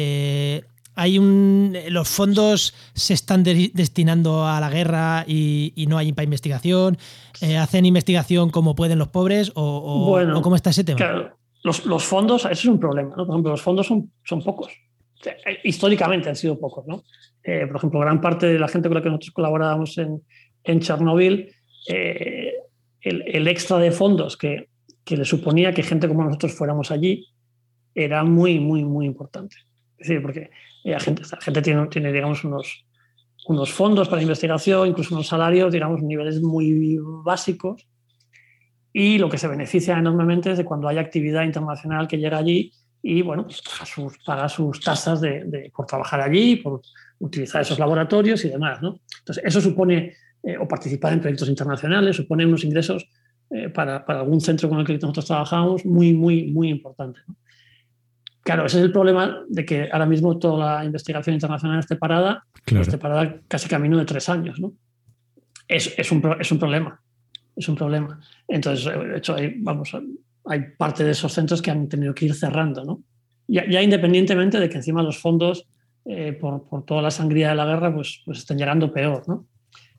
[0.95, 6.97] hay un los fondos se están destinando a la guerra y, no hay para investigación
[7.41, 12.45] eh, hacen investigación como pueden los pobres o, cómo está ese tema claro, los, fondos
[12.45, 14.90] eso es un problema por ejemplo los fondos son, son pocos eh,
[15.63, 17.03] históricamente han sido pocos no
[17.43, 20.21] eh, por ejemplo gran parte de la gente con la que nosotros colaborábamos en,
[20.63, 21.53] en Chernobyl
[21.87, 22.53] el,
[23.01, 24.69] el, extra de fondos que,
[25.07, 27.27] le suponía que gente como nosotros fuéramos allí
[27.95, 29.57] era muy muy muy importante
[29.97, 30.51] es decir porque
[30.83, 32.85] la gente, la gente tiene, tiene, digamos, unos,
[33.47, 37.87] unos fondos para investigación, incluso unos salarios, digamos, niveles muy básicos.
[38.93, 42.73] Y lo que se beneficia enormemente es de cuando hay actividad internacional que llega allí
[43.03, 46.81] y, bueno, pues paga, sus, paga sus tasas de, de, por trabajar allí, por
[47.19, 48.99] utilizar esos laboratorios y demás, ¿no?
[49.19, 53.07] Entonces, eso supone, eh, o participar en proyectos internacionales, supone unos ingresos
[53.49, 57.23] eh, para, para, algún centro con el que nosotros trabajamos muy, muy, muy importantes.
[57.27, 57.35] ¿no?
[58.43, 62.43] Claro, ese es el problema de que ahora mismo toda la investigación internacional esté parada,
[62.65, 64.73] esté parada casi camino de tres años, ¿no?
[65.67, 66.99] Es, es, un, es un problema,
[67.55, 68.19] es un problema.
[68.47, 69.95] Entonces, de hecho, hay, vamos,
[70.45, 73.01] hay parte de esos centros que han tenido que ir cerrando, ¿no?
[73.47, 75.67] Ya, ya independientemente de que encima los fondos,
[76.05, 79.45] eh, por, por, toda la sangría de la guerra, pues, pues estén llegando peor, ¿no?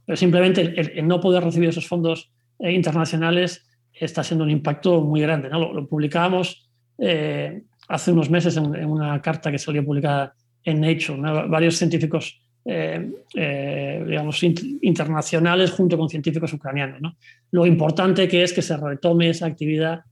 [0.05, 5.21] Pero simplemente el, no poder recibir esos fondos eh, internacionales está siendo un impacto muy
[5.21, 5.59] grande, ¿no?
[5.59, 6.69] Lo, lo publicábamos...
[6.99, 10.35] Eh, hace unos meses en, una carta que salió publicada
[10.65, 17.01] en Nature, varios científicos eh, eh, digamos, internacionales junto con científicos ucranianos.
[17.01, 17.17] ¿no?
[17.51, 20.03] Lo importante que es que se retome esa actividad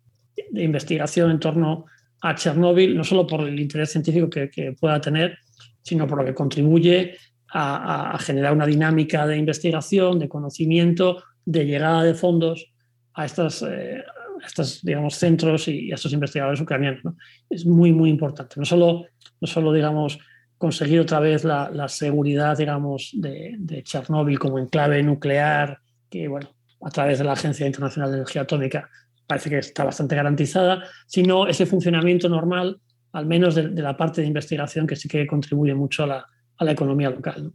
[0.51, 1.87] de investigación en torno
[2.23, 5.39] a Chernóbil, no solo por el interés científico que, pueda tener,
[5.83, 7.17] sino por lo que contribuye
[7.53, 12.73] a, generar una dinámica de investigación, de conocimiento, de llegada de fondos
[13.15, 14.05] a estas, eh,
[14.47, 17.03] estos digamos, centros y a estos investigadores ucranianos.
[17.49, 18.55] Es muy, muy importante.
[18.57, 19.07] No solo,
[19.41, 20.19] no solo digamos,
[20.59, 26.51] conseguir otra vez la, la seguridad digamos, de, de, Chernóbil como enclave nuclear, que bueno,
[26.83, 28.89] a través de la Agencia Internacional de Energía Atómica
[29.31, 32.81] parece que está bastante garantizada, sino ese funcionamiento normal,
[33.13, 36.27] al menos de, la parte de investigación, que sí que contribuye mucho a
[36.59, 37.53] la, economía local.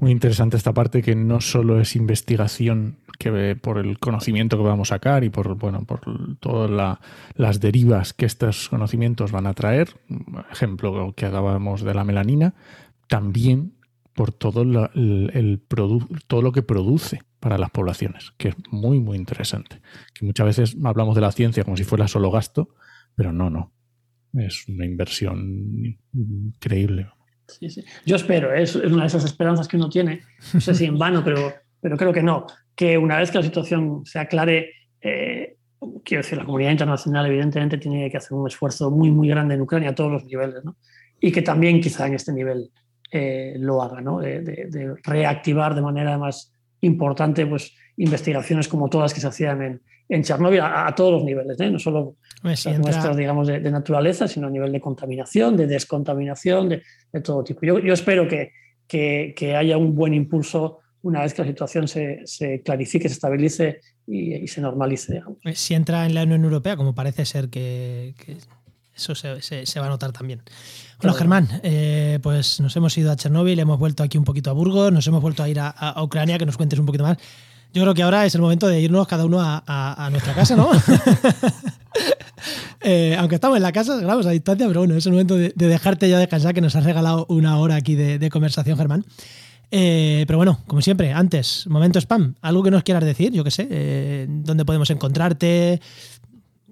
[0.00, 4.90] Muy interesante esta parte que no solo es investigación que por el conocimiento que vamos
[4.90, 6.00] a sacar y por bueno por
[6.38, 7.00] todas la,
[7.34, 9.88] las derivas que estos conocimientos van a traer,
[10.50, 12.54] ejemplo que dábamos de la melanina,
[13.06, 13.72] también
[14.12, 15.62] por todo la, el
[16.26, 19.80] todo lo que produce para las poblaciones, que es muy muy interesante.
[20.14, 22.74] Que muchas veces hablamos de la ciencia como si fuera solo gasto,
[23.14, 23.72] pero no, no.
[24.34, 27.08] Es una inversión increíble.
[27.46, 27.84] Sí, sí.
[28.04, 28.62] Yo espero, ¿eh?
[28.62, 30.20] es una de esas esperanzas que uno tiene,
[30.52, 33.44] no sé si en vano, pero, pero creo que no, que una vez que la
[33.44, 34.70] situación se aclare,
[35.00, 35.56] eh,
[36.04, 39.62] quiero decir, la comunidad internacional evidentemente tiene que hacer un esfuerzo muy, muy grande en
[39.62, 40.76] Ucrania a todos los niveles, ¿no?
[41.20, 42.70] y que también quizá en este nivel
[43.10, 44.20] eh, lo haga, ¿no?
[44.20, 49.82] de, de, reactivar de manera más importante pues, investigaciones como todas que se hacían en,
[50.08, 51.70] en Chernóbil a, a, todos los niveles, ¿eh?
[51.70, 52.92] no solo pues las entra...
[52.92, 57.44] muestras digamos, de, de, naturaleza, sino a nivel de contaminación, de descontaminación, de, de todo
[57.44, 57.60] tipo.
[57.62, 58.52] Yo, yo espero que,
[58.86, 63.14] que, que, haya un buen impulso una vez que la situación se, se clarifique, se
[63.14, 65.14] estabilice y, y se normalice.
[65.14, 65.38] Digamos.
[65.54, 68.36] Si entra en la Unión Europea, como parece ser que, que
[68.98, 70.42] eso se, se, se, va a notar también.
[71.00, 74.52] Bueno, Germán, eh, pues nos hemos ido a Chernóbil, hemos vuelto aquí un poquito a
[74.52, 77.16] Burgos, nos hemos vuelto a ir a, a Ucrania, que nos cuentes un poquito más.
[77.72, 80.34] Yo creo que ahora es el momento de irnos cada uno a, a, a nuestra
[80.34, 80.70] casa, ¿no?
[82.80, 85.52] eh, aunque estamos en la casa, grabamos a distancia, pero bueno, es el momento de,
[85.54, 89.04] de, dejarte ya descansar, que nos has regalado una hora aquí de, de conversación, Germán.
[89.70, 93.50] Eh, pero bueno, como siempre, antes, momento spam, algo que nos quieras decir, yo qué
[93.50, 95.80] sé, dónde podemos encontrarte,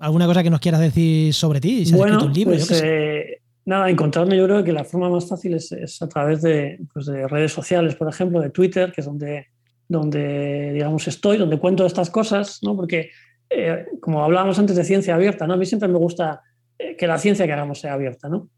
[0.01, 2.63] alguna cosa que nos quieras decir sobre ti, si has bueno, escrito un libro, pues,
[2.63, 3.19] yo qué sé.
[3.19, 6.79] Eh, nada, encontrarme yo creo que la forma más fácil es, es a través de,
[6.93, 9.47] pues de, redes sociales, por ejemplo, de Twitter, que es donde,
[9.89, 12.77] donde digamos, estoy, donde cuento estas cosas, ¿no?
[12.77, 13.11] Porque,
[13.51, 15.55] eh, como hablábamos antes de ciencia abierta, ¿no?
[15.55, 16.43] A mí siempre me gusta
[16.79, 18.49] eh, que la ciencia que hagamos sea abierta, ¿no?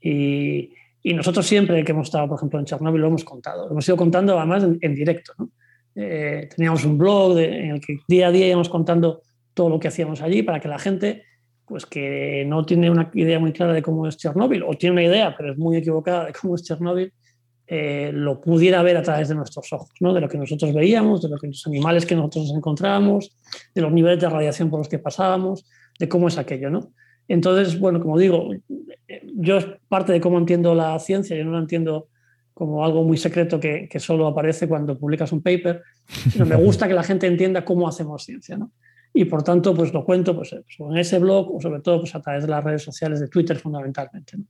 [0.00, 0.72] Y,
[1.02, 3.88] y, nosotros siempre que hemos estado, por ejemplo, en Chernobyl lo hemos contado, lo hemos
[3.88, 5.50] ido contando además en, en directo, ¿no?
[5.96, 9.22] Eh, teníamos un blog de, en el que día a día íbamos contando
[9.54, 11.22] todo lo que hacíamos allí para que la gente
[11.66, 15.04] pues que no tiene una idea muy clara de cómo es Chernóbil, o tiene una
[15.04, 17.12] idea, pero es muy equivocada de cómo es Chernóbil,
[17.66, 20.12] eh, lo pudiera ver a través de nuestros ojos, ¿no?
[20.12, 23.34] de lo que nosotros veíamos, de lo que los animales que nosotros encontrábamos,
[23.74, 25.66] de los niveles de radiación por los que pasábamos,
[25.98, 26.68] de cómo es aquello.
[26.68, 26.92] ¿no?
[27.26, 28.50] Entonces, bueno, como digo,
[29.34, 32.08] yo es parte de cómo entiendo la ciencia, yo no la entiendo
[32.52, 35.82] como algo muy secreto que, solo aparece cuando publicas un paper,
[36.30, 38.58] sino me gusta que la gente entienda cómo hacemos ciencia.
[38.58, 38.72] ¿no?
[39.16, 42.20] Y por tanto pues lo cuento pues, en ese blog o sobre todo pues a
[42.20, 44.36] través de las redes sociales de Twitter fundamentalmente.
[44.36, 44.44] ¿no?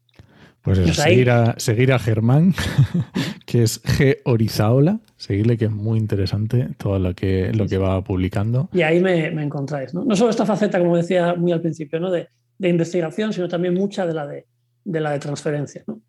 [0.63, 2.55] Pues eso, seguir, a, seguir a Germán,
[3.47, 4.21] que es G.
[4.25, 8.71] Orizaola, seguirle que es muy interesante todo lo que, lo que va publicando.
[8.73, 9.93] Y ahí me, me encontráis.
[9.93, 10.07] ¿no?
[10.07, 12.11] no solo esta faceta, como decía muy al principio, ¿no?
[12.11, 14.47] de, de investigación, sino también mucha de la de,
[14.85, 15.85] de, la de transferencia.
[15.87, 16.01] ¿no?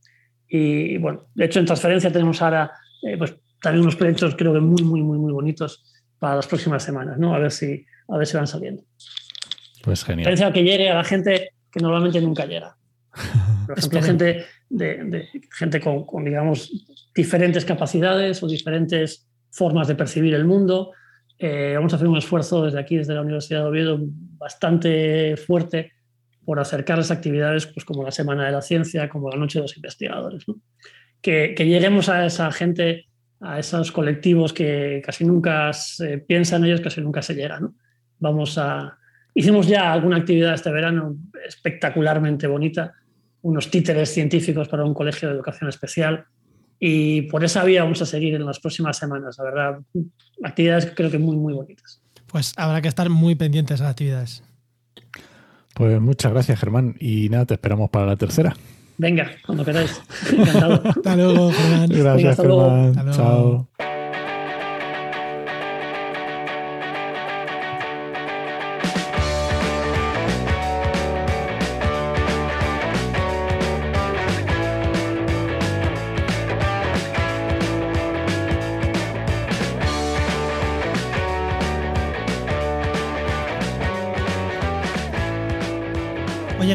[0.47, 2.71] Y bueno, de hecho en transferencia tenemos ahora
[3.03, 5.83] eh, pues, también unos proyectos creo que muy, muy, muy, muy bonitos
[6.17, 7.35] para las próximas semanas, ¿no?
[7.35, 8.83] A ver si, a ver si van saliendo.
[9.83, 10.29] Pues genial.
[10.29, 12.75] Pensaba que llegue a la gente que normalmente nunca llega.
[13.67, 15.27] Por ejemplo, gente, de, de,
[15.57, 16.71] gente con, con, digamos,
[17.13, 20.91] diferentes capacidades o diferentes formas de percibir el mundo.
[21.37, 25.93] Eh, vamos a hacer un esfuerzo desde aquí, desde la Universidad de Oviedo, bastante fuerte
[26.43, 29.63] por acercar las actividades pues, como la Semana de la Ciencia, como la Noche de
[29.63, 30.47] los Investigadores.
[30.47, 30.55] ¿no?
[31.21, 33.07] Que, que, lleguemos a esa gente,
[33.39, 37.59] a esos colectivos que casi nunca se piensa en ellos, casi nunca se llega.
[37.59, 37.75] ¿no?
[38.26, 38.97] Vamos a...
[39.36, 41.15] Hicimos ya alguna actividad este verano
[41.47, 42.93] espectacularmente bonita,
[43.43, 46.26] unos títeres científicos para un colegio de educación especial
[46.80, 49.80] y por esa vía vamos a seguir en las próximas semanas, la verdad.
[50.43, 52.01] Actividades creo que muy, muy bonitas.
[52.26, 54.43] Pues habrá que estar muy pendientes a las actividades.
[55.76, 56.95] Pues muchas gracias, Germán.
[56.99, 58.55] Y nada, te esperamos para la tercera.
[58.97, 60.01] Venga, cuando queráis.
[60.32, 60.82] Encantado.
[60.84, 61.89] hasta luego, Germán.
[61.89, 62.93] Gracias, Venga, hasta Germán.
[62.95, 63.11] Luego.
[63.11, 63.69] Chao.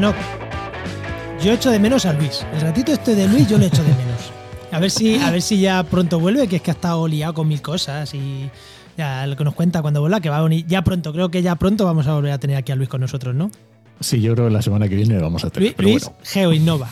[0.01, 0.14] No.
[1.42, 2.46] Yo echo de menos a Luis.
[2.55, 4.32] El ratito este de Luis yo lo echo de menos.
[4.72, 7.34] A ver si, a ver si ya pronto vuelve, que es que ha estado liado
[7.34, 8.48] con mil cosas y
[8.96, 11.12] Ya lo que nos cuenta cuando vuelva, que va a venir ya pronto.
[11.12, 13.51] Creo que ya pronto vamos a volver a tener aquí a Luis con nosotros, ¿no?
[14.01, 15.68] Sí, yo creo que la semana que viene lo vamos a tener.
[15.68, 16.88] Luis, pero Luis bueno, Geo Innova.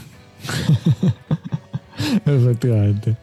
[2.26, 3.16] efectivamente.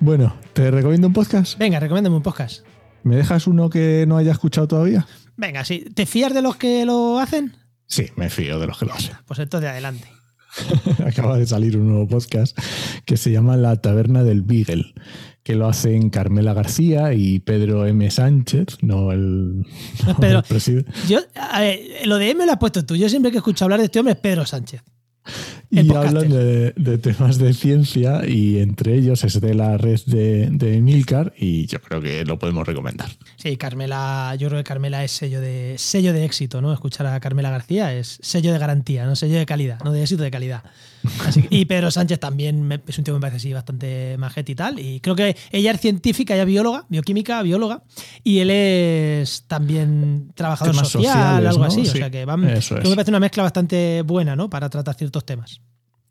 [0.00, 1.56] Bueno, ¿te recomiendo un podcast?
[1.58, 2.66] Venga, recomiéndame un podcast.
[3.04, 5.06] ¿Me dejas uno que no haya escuchado todavía?
[5.38, 5.86] Venga, sí.
[5.94, 7.56] ¿Te fías de los que lo hacen?
[7.92, 9.14] Sí, me fío de los que lo hacen.
[9.26, 10.08] Pues entonces adelante.
[11.06, 12.58] Acaba de salir un nuevo podcast
[13.04, 14.94] que se llama La Taberna del Beagle,
[15.42, 18.10] que lo hacen Carmela García y Pedro M.
[18.10, 19.66] Sánchez, no el,
[20.06, 20.38] no Pedro.
[20.38, 20.90] el presidente.
[21.06, 21.18] Yo,
[21.58, 22.96] ver, lo de M lo has puesto tú.
[22.96, 24.82] Yo siempre que escucho hablar de este hombre es Pedro Sánchez.
[25.74, 30.48] Y hablan de, de temas de ciencia y entre ellos es de la red de,
[30.50, 33.08] de Milcar y yo creo que lo podemos recomendar.
[33.36, 36.74] Sí, Carmela, yo creo que Carmela es sello de sello de éxito, ¿no?
[36.74, 40.22] Escuchar a Carmela García es sello de garantía, no sello de calidad, no de éxito
[40.22, 40.62] de calidad.
[41.26, 44.16] Así que- y Pedro Sánchez también me- es un tío que me parece así bastante
[44.18, 44.78] majete y tal.
[44.78, 47.82] Y creo que ella es científica, ella es bióloga, bioquímica, bióloga,
[48.22, 51.64] y él es también trabajador social, sociales, algo ¿no?
[51.66, 51.80] así.
[51.80, 52.68] O Sí, sea que van, creo es.
[52.68, 54.50] que me parece una mezcla bastante buena, ¿no?
[54.50, 55.61] Para tratar ciertos temas.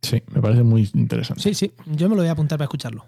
[0.01, 1.41] Sí, me parece muy interesante.
[1.43, 3.05] Sí, sí, yo me lo voy a apuntar para escucharlo.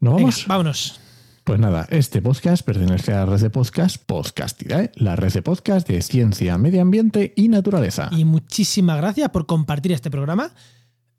[0.00, 0.44] ¿Nos Venga, vamos?
[0.46, 1.00] vámonos.
[1.44, 5.88] Pues nada, este podcast pertenece a la red de podcast Podcastidae, la red de podcast
[5.88, 8.08] de ciencia, medio ambiente y naturaleza.
[8.12, 10.52] Y muchísimas gracias por compartir este programa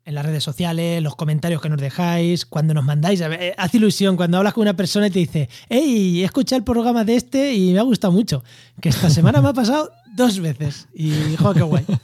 [0.04, 3.20] en las redes sociales, los comentarios que nos dejáis, cuando nos mandáis.
[3.20, 6.64] eh, Hace ilusión cuando hablas con una persona y te dice, hey, he escuchado el
[6.64, 8.42] programa de este y me ha gustado mucho.
[8.80, 10.88] Que esta semana me ha pasado dos veces.
[10.94, 11.84] Y, joder, qué guay.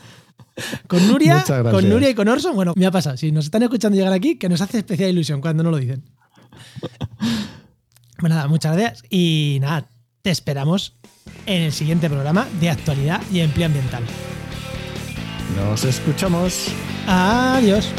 [0.87, 3.17] Con Nuria, con Nuria y con Orson, bueno, me ha pasado.
[3.17, 6.03] Si nos están escuchando llegar aquí, que nos hace especial ilusión cuando no lo dicen.
[8.21, 9.05] Bueno, nada, muchas gracias.
[9.11, 9.89] Y nada,
[10.23, 10.97] te esperamos
[11.47, 14.03] en el siguiente programa de actualidad y empleo ambiental.
[15.57, 16.67] Nos escuchamos.
[17.07, 17.93] Adiós.